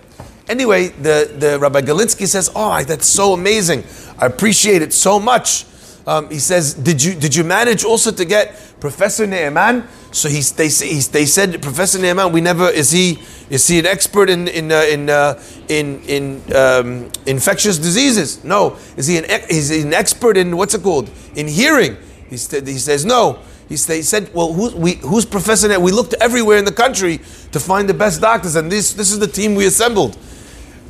Anyway, 0.49 0.89
the, 0.89 1.33
the 1.39 1.57
Rabbi 1.57 1.81
Galinsky 1.81 2.27
says, 2.27 2.51
"Oh, 2.53 2.83
that's 2.83 3.07
so 3.07 3.31
amazing! 3.31 3.85
I 4.19 4.25
appreciate 4.25 4.81
it 4.81 4.93
so 4.93 5.19
much." 5.19 5.65
Um, 6.07 6.29
he 6.29 6.39
says, 6.39 6.73
"Did 6.73 7.01
you 7.01 7.15
did 7.15 7.35
you 7.35 7.43
manage 7.43 7.83
also 7.83 8.11
to 8.11 8.25
get 8.25 8.55
Professor 8.79 9.25
Ne'eman?" 9.25 9.87
So 10.11 10.29
he, 10.29 10.39
they, 10.41 10.69
he, 10.69 10.99
they 10.99 11.25
said, 11.25 11.61
Professor 11.61 11.99
Ne'eman, 11.99 12.31
we 12.31 12.39
never 12.39 12.69
is 12.69 12.91
he 12.91 13.19
is 13.49 13.67
he 13.67 13.79
an 13.79 13.85
expert 13.85 14.29
in 14.29 14.47
in 14.47 14.71
uh, 14.71 14.81
in 14.81 15.09
uh, 15.09 15.41
in, 15.67 16.01
in 16.03 16.55
um, 16.55 17.11
infectious 17.25 17.77
diseases? 17.77 18.43
No. 18.43 18.77
Is 18.95 19.07
he 19.07 19.17
an 19.17 19.25
is 19.49 19.69
he 19.69 19.81
an 19.81 19.93
expert 19.93 20.37
in 20.37 20.55
what's 20.55 20.73
it 20.73 20.83
called 20.83 21.09
in 21.35 21.47
hearing? 21.47 21.97
He, 22.29 22.37
st- 22.37 22.67
he 22.67 22.77
says 22.77 23.03
no. 23.03 23.39
He, 23.67 23.77
st- 23.77 23.97
he 23.97 24.03
said, 24.03 24.31
well, 24.33 24.53
who's, 24.53 24.75
we, 24.75 24.93
who's 24.95 25.25
Professor 25.25 25.67
Ne'eman? 25.67 25.81
We 25.81 25.91
looked 25.91 26.13
everywhere 26.21 26.59
in 26.59 26.65
the 26.65 26.71
country 26.71 27.17
to 27.51 27.59
find 27.59 27.89
the 27.89 27.93
best 27.95 28.21
doctors, 28.21 28.55
and 28.55 28.71
this 28.71 28.93
this 28.93 29.11
is 29.11 29.17
the 29.17 29.27
team 29.27 29.55
we 29.55 29.65
assembled. 29.65 30.17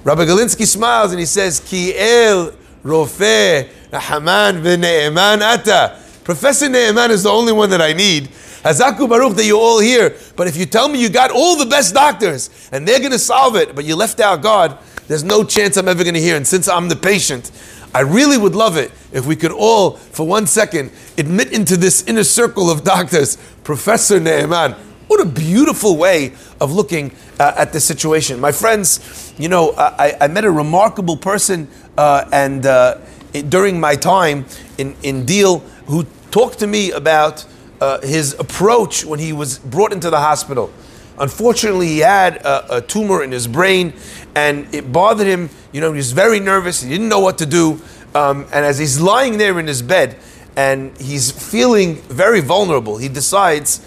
Rabbi 0.04 0.26
Galinsky 0.26 0.68
smiles 0.68 1.12
and 1.12 1.20
he 1.20 1.26
says, 1.26 1.62
Ki 1.62 1.98
el 1.98 2.52
rofe 2.86 3.68
Haman 3.92 4.64
v'ne'eman 4.64 5.42
ata. 5.42 6.00
Professor 6.24 6.68
Ne'eman 6.68 7.10
is 7.10 7.24
the 7.24 7.30
only 7.30 7.54
one 7.54 7.70
that 7.70 7.82
I 7.82 7.94
need. 7.94 8.30
Hazaku 8.64 9.08
Baruch 9.08 9.36
that 9.36 9.46
you're 9.46 9.60
all 9.60 9.80
here. 9.80 10.16
But 10.36 10.48
if 10.48 10.58
you 10.58 10.66
tell 10.66 10.88
me 10.90 11.00
you 11.00 11.10
got 11.10 11.30
all 11.32 11.56
the 11.56 11.68
best 11.68 11.94
doctors 11.94 12.50
and 12.72 12.88
they're 12.88 13.00
going 13.00 13.12
to 13.12 13.20
solve 13.20 13.56
it, 13.56 13.76
but 13.76 13.86
you 13.86 13.96
left 13.96 14.20
out 14.20 14.42
God, 14.42 14.80
there's 15.08 15.24
no 15.24 15.44
chance 15.44 15.78
I'm 15.78 15.88
ever 15.88 16.04
going 16.04 16.16
to 16.16 16.20
hear. 16.20 16.36
And 16.36 16.48
since 16.48 16.68
I'm 16.68 16.90
the 16.90 16.96
patient, 16.96 17.52
I 17.94 18.00
really 18.00 18.38
would 18.38 18.56
love 18.56 18.76
it 18.76 18.92
if 19.12 19.28
we 19.28 19.36
could 19.36 19.52
all, 19.52 19.92
for 19.92 20.26
one 20.26 20.48
second, 20.48 20.92
admit 21.18 21.54
into 21.54 21.78
this 21.78 22.04
inner 22.08 22.24
circle 22.24 22.72
of 22.72 22.84
doctors, 22.84 23.38
Professor 23.64 24.20
Ne'eman. 24.20 24.76
What 25.08 25.22
a 25.22 25.26
beautiful 25.26 25.98
way 25.98 26.34
of 26.60 26.74
looking 26.74 27.12
uh, 27.40 27.54
at 27.56 27.72
the 27.72 27.80
situation. 27.80 28.40
My 28.40 28.52
friends, 28.52 29.34
you 29.38 29.48
know, 29.48 29.74
I, 29.78 30.18
I 30.20 30.28
met 30.28 30.44
a 30.46 30.52
remarkable 30.52 31.16
person 31.16 31.68
uh, 31.98 32.28
and 32.32 32.66
uh, 32.66 32.98
it, 33.34 33.50
during 33.50 33.80
my 33.80 33.96
time 33.96 34.46
in, 34.78 34.96
in 35.04 35.26
Deal 35.26 35.60
who 35.88 36.06
talked 36.32 36.60
to 36.60 36.68
me 36.68 36.92
about 36.92 37.46
uh, 37.82 38.02
his 38.02 38.34
approach 38.40 39.06
when 39.06 39.20
he 39.20 39.34
was 39.34 39.60
brought 39.60 39.94
into 39.94 40.10
the 40.10 40.20
hospital. 40.20 40.72
Unfortunately, 41.18 41.88
he 41.88 42.00
had 42.00 42.38
a, 42.38 42.78
a, 42.78 42.82
tumor 42.82 43.24
in 43.24 43.32
his 43.32 43.48
brain 43.48 43.94
and 44.36 44.74
it 44.74 44.92
bothered 44.92 45.28
him. 45.28 45.50
You 45.72 45.82
know, 45.82 45.92
he 45.92 45.98
was 45.98 46.12
very 46.12 46.40
nervous. 46.40 46.82
He 46.82 46.90
didn't 46.90 47.08
know 47.08 47.22
what 47.22 47.38
to 47.38 47.46
do. 47.46 47.80
Um, 48.14 48.44
and 48.54 48.66
as 48.66 48.78
he's 48.78 49.00
lying 49.00 49.38
there 49.38 49.60
in 49.60 49.68
his 49.68 49.82
bed 49.82 50.18
and 50.58 50.98
he's 50.98 51.32
feeling 51.32 51.96
very 51.96 52.42
vulnerable, 52.42 52.98
he 52.98 53.08
decides 53.08 53.86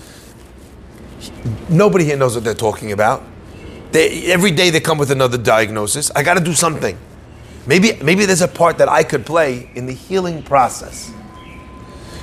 nobody 1.69 2.05
here 2.05 2.17
knows 2.17 2.35
what 2.35 2.45
they're 2.45 2.55
talking 2.55 2.93
about. 2.93 3.23
They, 3.93 4.31
every 4.33 4.51
day 4.51 4.71
they 4.71 4.81
come 4.81 4.99
with 4.99 5.11
another 5.11 5.39
diagnosis. 5.39 6.11
I 6.15 6.23
got 6.23 6.35
to 6.35 6.45
do 6.45 6.55
something. 6.55 6.99
Maybe, 7.69 7.93
maybe 8.03 8.25
there's 8.25 8.41
a 8.41 8.49
part 8.49 8.79
that 8.79 8.89
I 8.89 9.03
could 9.03 9.27
play 9.27 9.71
in 9.75 9.85
the 9.85 9.93
healing 9.93 10.43
process. 10.43 11.13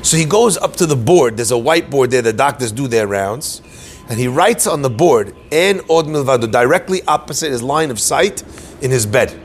So 0.02 0.18
he 0.18 0.26
goes 0.26 0.58
up 0.58 0.76
to 0.78 0.88
the 0.88 0.96
board. 0.96 1.38
There's 1.38 1.52
a 1.52 1.56
whiteboard 1.56 2.10
there. 2.10 2.24
The 2.24 2.34
doctors 2.34 2.72
do 2.72 2.88
their 2.88 3.06
rounds, 3.06 3.62
and 4.10 4.20
he 4.20 4.28
writes 4.28 4.66
on 4.66 4.82
the 4.82 4.90
board 4.90 5.36
"En 5.52 5.82
od 5.88 6.08
milvado" 6.08 6.52
directly 6.52 7.04
opposite 7.08 7.52
his 7.52 7.62
line 7.62 7.92
of 7.92 8.00
sight 8.00 8.44
in 8.82 8.90
his 8.90 9.06
bed. 9.06 9.40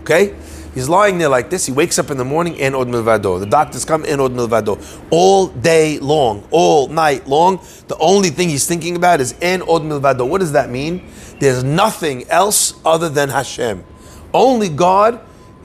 Okay, 0.00 0.34
he's 0.74 0.88
lying 0.88 1.18
there 1.18 1.28
like 1.28 1.50
this. 1.50 1.66
He 1.66 1.72
wakes 1.72 1.98
up 1.98 2.10
in 2.10 2.16
the 2.16 2.24
morning 2.24 2.58
"En 2.58 2.74
od 2.74 2.88
milvado." 2.88 3.38
The 3.38 3.44
doctors 3.44 3.84
come 3.84 4.06
"En 4.06 4.20
od 4.20 4.32
milvado" 4.32 4.78
all 5.10 5.48
day 5.48 5.98
long, 5.98 6.46
all 6.50 6.88
night 6.88 7.28
long. 7.28 7.60
The 7.88 7.96
only 7.98 8.30
thing 8.30 8.48
he's 8.48 8.66
thinking 8.66 8.96
about 8.96 9.20
is 9.20 9.34
"En 9.42 9.60
od 9.62 9.82
milvado." 9.82 10.26
What 10.26 10.40
does 10.40 10.52
that 10.52 10.70
mean? 10.70 11.02
There's 11.40 11.62
nothing 11.62 12.24
else 12.30 12.72
other 12.86 13.10
than 13.10 13.28
Hashem. 13.28 13.84
Only 14.32 14.70
God 14.70 15.20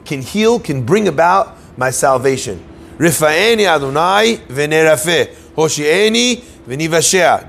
can 0.07 0.21
heal, 0.21 0.59
can 0.59 0.83
bring 0.83 1.07
about 1.07 1.57
my 1.77 1.91
salvation. 1.91 2.63
Rifa'eni 2.97 3.67
Adonai. 3.67 4.37
Hoshi'eni. 5.55 6.43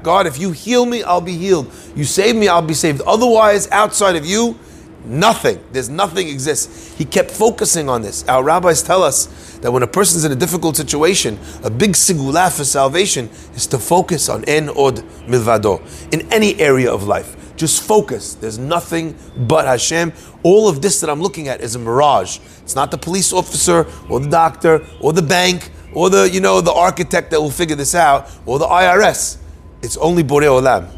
God, 0.02 0.26
if 0.26 0.38
you 0.38 0.52
heal 0.52 0.86
me, 0.86 1.02
I'll 1.02 1.20
be 1.20 1.36
healed. 1.36 1.72
You 1.96 2.04
save 2.04 2.36
me, 2.36 2.46
I'll 2.46 2.62
be 2.62 2.74
saved. 2.74 3.00
Otherwise, 3.02 3.68
outside 3.72 4.14
of 4.14 4.24
you, 4.24 4.56
nothing. 5.04 5.58
There's 5.72 5.88
nothing 5.88 6.28
exists. 6.28 6.96
He 6.96 7.04
kept 7.04 7.30
focusing 7.30 7.88
on 7.88 8.02
this. 8.02 8.26
Our 8.28 8.44
rabbis 8.44 8.82
tell 8.82 9.02
us 9.02 9.26
that 9.58 9.72
when 9.72 9.82
a 9.82 9.88
person's 9.88 10.24
in 10.24 10.30
a 10.30 10.36
difficult 10.36 10.76
situation, 10.76 11.38
a 11.64 11.70
big 11.70 11.92
sigula 11.92 12.56
for 12.56 12.64
salvation 12.64 13.28
is 13.54 13.66
to 13.68 13.78
focus 13.78 14.28
on 14.28 14.44
en 14.44 14.68
od 14.68 15.02
milvado 15.26 15.80
in 16.12 16.30
any 16.32 16.58
area 16.60 16.92
of 16.92 17.04
life. 17.04 17.34
Just 17.58 17.82
focus. 17.82 18.34
There's 18.34 18.56
nothing 18.56 19.16
but 19.36 19.66
Hashem. 19.66 20.12
All 20.44 20.68
of 20.68 20.80
this 20.80 21.00
that 21.00 21.10
I'm 21.10 21.20
looking 21.20 21.48
at 21.48 21.60
is 21.60 21.74
a 21.74 21.78
mirage. 21.78 22.38
It's 22.62 22.76
not 22.76 22.92
the 22.92 22.98
police 22.98 23.32
officer 23.32 23.86
or 24.08 24.20
the 24.20 24.30
doctor 24.30 24.86
or 25.00 25.12
the 25.12 25.22
bank 25.22 25.70
or 25.92 26.08
the 26.08 26.30
you 26.30 26.40
know 26.40 26.60
the 26.60 26.72
architect 26.72 27.32
that 27.32 27.40
will 27.40 27.50
figure 27.50 27.74
this 27.74 27.96
out 27.96 28.30
or 28.46 28.60
the 28.60 28.66
IRS. 28.66 29.38
It's 29.82 29.96
only 29.96 30.22
Borei 30.22 30.46
Olam. 30.46 30.88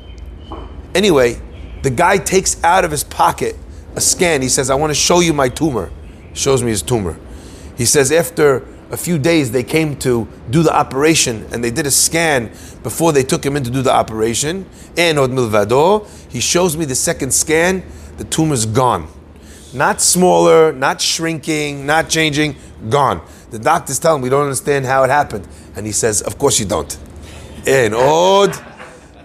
Anyway, 0.94 1.40
the 1.82 1.90
guy 1.90 2.18
takes 2.18 2.62
out 2.62 2.84
of 2.84 2.90
his 2.90 3.04
pocket 3.04 3.56
a 3.96 4.00
scan. 4.00 4.42
He 4.42 4.48
says, 4.50 4.68
"I 4.68 4.74
want 4.74 4.90
to 4.90 4.94
show 4.94 5.20
you 5.20 5.32
my 5.32 5.48
tumor." 5.48 5.90
Shows 6.34 6.62
me 6.62 6.70
his 6.70 6.82
tumor. 6.82 7.18
He 7.76 7.86
says 7.86 8.12
after 8.12 8.66
a 8.90 8.96
few 8.96 9.18
days 9.18 9.52
they 9.52 9.62
came 9.62 9.96
to 9.96 10.26
do 10.50 10.62
the 10.62 10.74
operation 10.74 11.46
and 11.52 11.62
they 11.62 11.70
did 11.70 11.86
a 11.86 11.90
scan 11.90 12.46
before 12.82 13.12
they 13.12 13.22
took 13.22 13.44
him 13.44 13.56
in 13.56 13.62
to 13.64 13.70
do 13.70 13.82
the 13.82 13.92
operation. 13.92 14.66
And 14.96 15.18
od 15.18 15.30
milvado, 15.30 16.08
he 16.30 16.40
shows 16.40 16.76
me 16.76 16.84
the 16.84 16.94
second 16.94 17.32
scan, 17.32 17.84
the 18.16 18.24
tumor's 18.24 18.66
gone. 18.66 19.08
Not 19.72 20.00
smaller, 20.00 20.72
not 20.72 21.00
shrinking, 21.00 21.86
not 21.86 22.08
changing, 22.08 22.56
gone. 22.88 23.24
The 23.50 23.58
doctors 23.58 23.98
tell 23.98 24.16
him 24.16 24.22
we 24.22 24.28
don't 24.28 24.42
understand 24.42 24.86
how 24.86 25.04
it 25.04 25.10
happened. 25.10 25.46
And 25.76 25.86
he 25.86 25.92
says, 25.92 26.22
Of 26.22 26.38
course 26.38 26.58
you 26.58 26.66
don't. 26.66 26.98
And 27.66 27.94
od 27.94 28.50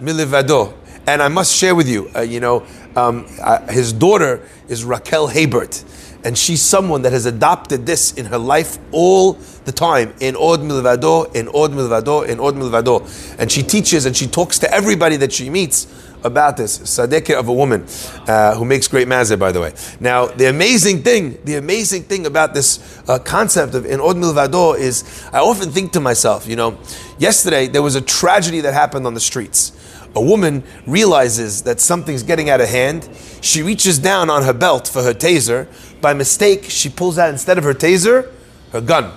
milvado. 0.00 0.74
And 1.08 1.22
I 1.22 1.28
must 1.28 1.54
share 1.54 1.74
with 1.74 1.88
you, 1.88 2.10
uh, 2.14 2.20
you 2.20 2.40
know, 2.40 2.66
um, 2.96 3.26
uh, 3.40 3.66
his 3.72 3.92
daughter 3.92 4.46
is 4.68 4.84
Raquel 4.84 5.28
Habert 5.28 5.84
and 6.26 6.36
she's 6.36 6.60
someone 6.60 7.02
that 7.02 7.12
has 7.12 7.24
adopted 7.24 7.86
this 7.86 8.12
in 8.14 8.26
her 8.26 8.38
life 8.38 8.78
all 8.90 9.34
the 9.66 9.72
time. 9.72 10.14
In 10.20 10.34
od 10.36 10.60
milvado, 10.60 11.34
in 11.34 11.48
od 11.48 11.72
milvado, 11.72 12.26
in 12.26 12.40
od 12.40 12.54
milvado. 12.54 13.02
And 13.38 13.52
she 13.52 13.62
teaches 13.62 14.06
and 14.06 14.16
she 14.16 14.26
talks 14.26 14.58
to 14.60 14.72
everybody 14.72 15.16
that 15.16 15.32
she 15.32 15.50
meets 15.50 15.86
about 16.24 16.56
this. 16.56 16.78
Sadeka 16.78 17.38
of 17.38 17.48
a 17.48 17.52
woman 17.52 17.84
uh, 18.26 18.54
who 18.54 18.64
makes 18.64 18.88
great 18.88 19.06
mazeh, 19.06 19.38
by 19.38 19.52
the 19.52 19.60
way. 19.60 19.74
Now, 20.00 20.26
the 20.26 20.48
amazing 20.48 21.02
thing, 21.02 21.38
the 21.44 21.56
amazing 21.56 22.04
thing 22.04 22.24
about 22.24 22.54
this 22.54 23.02
uh, 23.06 23.18
concept 23.18 23.74
of 23.74 23.84
in 23.84 24.00
od 24.00 24.16
milvado 24.16 24.78
is 24.78 25.28
I 25.32 25.40
often 25.40 25.70
think 25.70 25.92
to 25.92 26.00
myself, 26.00 26.46
you 26.46 26.56
know, 26.56 26.78
yesterday 27.18 27.66
there 27.66 27.82
was 27.82 27.94
a 27.94 28.00
tragedy 28.00 28.62
that 28.62 28.72
happened 28.72 29.06
on 29.06 29.12
the 29.12 29.20
streets 29.20 29.72
a 30.16 30.20
woman 30.20 30.64
realizes 30.86 31.62
that 31.64 31.78
something's 31.78 32.22
getting 32.22 32.48
out 32.48 32.60
of 32.60 32.70
hand, 32.70 33.06
she 33.42 33.62
reaches 33.62 33.98
down 33.98 34.30
on 34.30 34.42
her 34.44 34.54
belt 34.54 34.88
for 34.88 35.02
her 35.02 35.12
taser. 35.12 35.68
By 36.00 36.14
mistake, 36.14 36.64
she 36.64 36.88
pulls 36.88 37.18
out 37.18 37.28
instead 37.28 37.58
of 37.58 37.64
her 37.64 37.74
taser, 37.74 38.32
her 38.72 38.80
gun. 38.80 39.12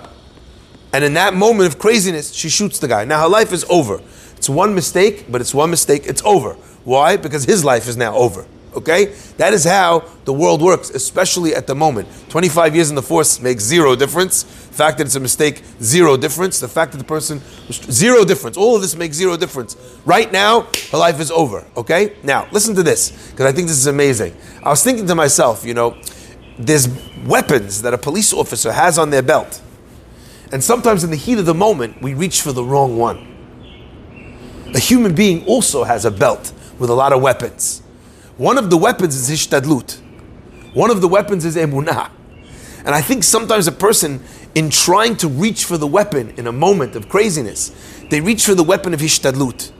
And 0.92 1.04
in 1.04 1.14
that 1.14 1.34
moment 1.34 1.72
of 1.72 1.78
craziness, 1.78 2.32
she 2.32 2.48
shoots 2.48 2.78
the 2.78 2.88
guy. 2.88 3.04
Now 3.04 3.22
her 3.22 3.28
life 3.28 3.52
is 3.52 3.64
over. 3.68 4.00
It's 4.36 4.48
one 4.48 4.74
mistake, 4.74 5.26
but 5.30 5.40
it's 5.40 5.54
one 5.54 5.70
mistake, 5.70 6.06
it's 6.06 6.22
over. 6.24 6.54
Why? 6.84 7.16
Because 7.16 7.44
his 7.44 7.64
life 7.64 7.86
is 7.86 7.96
now 7.96 8.14
over. 8.16 8.46
Okay? 8.74 9.06
That 9.36 9.52
is 9.52 9.64
how 9.64 10.04
the 10.24 10.32
world 10.32 10.62
works, 10.62 10.90
especially 10.90 11.54
at 11.54 11.66
the 11.66 11.74
moment. 11.74 12.08
25 12.28 12.74
years 12.74 12.90
in 12.90 12.96
the 12.96 13.02
force 13.02 13.40
makes 13.40 13.64
zero 13.64 13.96
difference. 13.96 14.42
The 14.42 14.74
fact 14.74 14.98
that 14.98 15.06
it's 15.06 15.16
a 15.16 15.20
mistake, 15.20 15.62
zero 15.82 16.16
difference. 16.16 16.60
The 16.60 16.68
fact 16.68 16.92
that 16.92 16.98
the 16.98 17.04
person, 17.04 17.40
zero 17.70 18.24
difference. 18.24 18.56
All 18.56 18.76
of 18.76 18.82
this 18.82 18.96
makes 18.96 19.16
zero 19.16 19.36
difference. 19.36 19.76
Right 20.04 20.30
now, 20.32 20.68
her 20.92 20.98
life 20.98 21.20
is 21.20 21.30
over. 21.30 21.66
Okay? 21.76 22.16
Now, 22.22 22.48
listen 22.52 22.74
to 22.76 22.82
this, 22.82 23.30
because 23.30 23.46
I 23.46 23.52
think 23.52 23.68
this 23.68 23.76
is 23.76 23.86
amazing. 23.86 24.36
I 24.62 24.70
was 24.70 24.82
thinking 24.82 25.06
to 25.06 25.14
myself, 25.14 25.64
you 25.64 25.74
know, 25.74 26.00
there's 26.58 26.88
weapons 27.26 27.82
that 27.82 27.94
a 27.94 27.98
police 27.98 28.32
officer 28.32 28.72
has 28.72 28.98
on 28.98 29.10
their 29.10 29.22
belt. 29.22 29.60
And 30.52 30.62
sometimes 30.62 31.04
in 31.04 31.10
the 31.10 31.16
heat 31.16 31.38
of 31.38 31.46
the 31.46 31.54
moment, 31.54 32.02
we 32.02 32.14
reach 32.14 32.42
for 32.42 32.52
the 32.52 32.64
wrong 32.64 32.98
one. 32.98 33.26
A 34.74 34.78
human 34.78 35.14
being 35.14 35.44
also 35.46 35.84
has 35.84 36.04
a 36.04 36.10
belt 36.10 36.52
with 36.78 36.90
a 36.90 36.94
lot 36.94 37.12
of 37.12 37.22
weapons. 37.22 37.82
One 38.36 38.58
of 38.58 38.70
the 38.70 38.76
weapons 38.76 39.14
is 39.14 39.28
hishtadlut. 39.28 40.00
One 40.74 40.90
of 40.90 41.00
the 41.00 41.08
weapons 41.08 41.44
is 41.44 41.56
emunah. 41.56 42.10
And 42.84 42.94
I 42.94 43.00
think 43.00 43.24
sometimes 43.24 43.66
a 43.66 43.72
person, 43.72 44.22
in 44.54 44.70
trying 44.70 45.16
to 45.16 45.28
reach 45.28 45.64
for 45.64 45.76
the 45.76 45.86
weapon 45.86 46.30
in 46.36 46.46
a 46.46 46.52
moment 46.52 46.96
of 46.96 47.08
craziness, 47.08 47.72
they 48.10 48.20
reach 48.20 48.46
for 48.46 48.54
the 48.54 48.64
weapon 48.64 48.94
of 48.94 49.00
hishtadlut. 49.00 49.70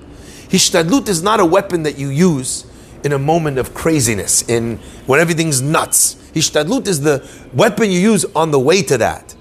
Hishtadlut 0.48 1.09
is 1.09 1.22
not 1.22 1.40
a 1.40 1.46
weapon 1.46 1.85
that 1.85 1.98
you 1.98 2.09
use 2.09 2.66
in 3.02 3.12
a 3.12 3.18
moment 3.18 3.59
of 3.59 3.72
craziness, 3.72 4.42
in 4.48 4.76
when 5.06 5.20
everything's 5.20 5.62
nuts. 5.62 6.16
Hishtadlut 6.35 6.87
is 6.87 7.00
the 7.00 7.26
weapon 7.54 7.90
you 7.90 7.98
use 7.98 8.24
on 8.37 8.50
the 8.50 8.61
way 8.61 8.83
to 8.83 8.98
that. 8.98 9.35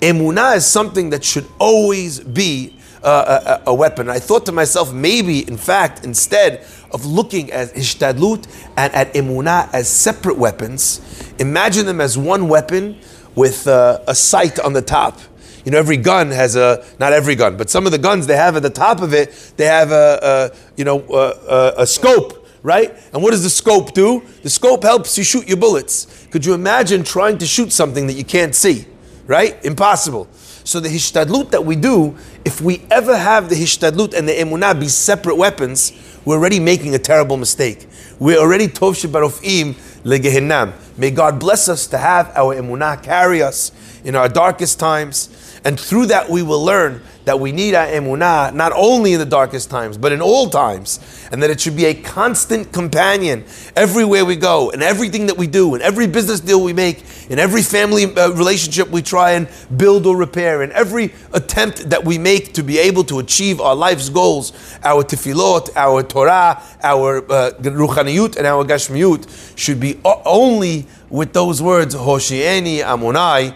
Emunah 0.00 0.56
is 0.56 0.66
something 0.66 1.10
that 1.10 1.22
should 1.24 1.46
always 1.58 2.20
be 2.20 2.74
uh, 3.02 3.60
a, 3.66 3.70
a, 3.70 3.74
weapon. 3.74 4.08
I 4.08 4.18
thought 4.18 4.46
to 4.46 4.52
myself, 4.52 4.92
maybe, 4.92 5.46
in 5.48 5.56
fact, 5.56 6.04
instead 6.04 6.66
of 6.90 7.06
looking 7.06 7.50
at 7.50 7.74
Hishtadlut 7.74 8.46
and 8.76 8.94
at 8.94 9.12
Emunah 9.14 9.70
as 9.72 9.88
separate 9.88 10.36
weapons, 10.36 11.00
imagine 11.38 11.86
them 11.86 12.00
as 12.00 12.18
one 12.18 12.48
weapon 12.48 12.98
with 13.34 13.66
uh, 13.66 14.00
a 14.06 14.14
sight 14.14 14.58
on 14.58 14.72
the 14.72 14.82
top. 14.82 15.18
You 15.64 15.72
know, 15.72 15.78
every 15.78 15.96
gun 15.98 16.30
has 16.30 16.56
a, 16.56 16.84
not 16.98 17.12
every 17.12 17.34
gun, 17.34 17.56
but 17.56 17.68
some 17.70 17.86
of 17.86 17.92
the 17.92 17.98
guns 17.98 18.26
they 18.26 18.36
have 18.36 18.56
at 18.56 18.62
the 18.62 18.70
top 18.70 19.02
of 19.02 19.12
it, 19.14 19.52
they 19.56 19.66
have 19.66 19.92
a, 19.92 20.50
a 20.52 20.56
you 20.76 20.84
know, 20.84 21.04
a, 21.10 21.74
a, 21.78 21.82
a 21.82 21.86
scope 21.86 22.36
right? 22.62 22.94
And 23.14 23.22
what 23.22 23.30
does 23.30 23.42
the 23.42 23.48
scope 23.48 23.94
do? 23.94 24.22
The 24.42 24.50
scope 24.50 24.82
helps 24.82 25.16
you 25.16 25.24
shoot 25.24 25.48
your 25.48 25.56
bullets. 25.56 26.26
Could 26.30 26.44
you 26.44 26.52
imagine 26.52 27.02
trying 27.04 27.38
to 27.38 27.46
shoot 27.46 27.72
something 27.72 28.06
that 28.06 28.12
you 28.12 28.24
can't 28.24 28.54
see? 28.54 28.84
Right? 29.30 29.64
Impossible. 29.64 30.26
So 30.64 30.80
the 30.80 30.88
hishtadlut 30.88 31.52
that 31.52 31.64
we 31.64 31.76
do, 31.76 32.18
if 32.44 32.60
we 32.60 32.82
ever 32.90 33.16
have 33.16 33.48
the 33.48 33.54
hishtadlut 33.54 34.12
and 34.12 34.28
the 34.28 34.32
emunah 34.32 34.80
be 34.80 34.88
separate 34.88 35.36
weapons, 35.36 35.92
we're 36.24 36.34
already 36.34 36.58
making 36.58 36.96
a 36.96 36.98
terrible 36.98 37.36
mistake. 37.36 37.86
We're 38.18 38.40
already 38.40 38.66
tov 38.66 38.96
shebarofim 39.00 39.74
legehennam. 40.02 40.72
May 40.98 41.12
God 41.12 41.38
bless 41.38 41.68
us 41.68 41.86
to 41.86 41.98
have 41.98 42.32
our 42.34 42.56
emunah 42.56 43.04
carry 43.04 43.40
us 43.40 43.70
in 44.02 44.16
our 44.16 44.28
darkest 44.28 44.80
times, 44.80 45.28
and 45.64 45.78
through 45.78 46.06
that 46.06 46.28
we 46.28 46.42
will 46.42 46.64
learn 46.64 47.02
that 47.24 47.38
we 47.38 47.52
need 47.52 47.74
our 47.74 47.86
emunah 47.86 48.52
not 48.54 48.72
only 48.74 49.12
in 49.12 49.18
the 49.18 49.26
darkest 49.26 49.70
times, 49.70 49.98
but 49.98 50.10
in 50.10 50.20
all 50.22 50.48
times, 50.48 50.98
and 51.30 51.42
that 51.42 51.50
it 51.50 51.60
should 51.60 51.76
be 51.76 51.84
a 51.84 51.94
constant 51.94 52.72
companion 52.72 53.44
everywhere 53.76 54.24
we 54.24 54.36
go, 54.36 54.70
and 54.70 54.82
everything 54.82 55.26
that 55.26 55.36
we 55.36 55.46
do, 55.46 55.74
in 55.74 55.82
every 55.82 56.06
business 56.06 56.40
deal 56.40 56.62
we 56.62 56.72
make, 56.72 57.04
in 57.30 57.38
every 57.38 57.62
family 57.62 58.04
uh, 58.04 58.30
relationship 58.30 58.88
we 58.88 59.02
try 59.02 59.32
and 59.32 59.48
build 59.76 60.06
or 60.06 60.16
repair, 60.16 60.62
in 60.62 60.72
every 60.72 61.12
attempt 61.32 61.90
that 61.90 62.04
we 62.04 62.16
make 62.18 62.54
to 62.54 62.62
be 62.62 62.78
able 62.78 63.04
to 63.04 63.18
achieve 63.18 63.60
our 63.60 63.76
life's 63.76 64.08
goals, 64.08 64.52
our 64.82 65.04
tefillot, 65.04 65.70
our 65.76 66.02
Torah, 66.02 66.60
our 66.82 67.18
uh, 67.30 67.50
ruchaniyut, 67.60 68.36
and 68.36 68.46
our 68.46 68.64
gashmiyut 68.64 69.56
should 69.56 69.78
be 69.78 70.00
only 70.04 70.86
with 71.10 71.32
those 71.32 71.60
words, 71.60 71.94
Hoshieni 71.94 72.78
Amonai, 72.78 73.54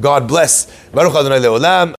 God 0.00 0.28
bless. 0.28 0.66
Baruch 0.92 1.14
Adonai 1.16 1.40
Leolam. 1.40 1.88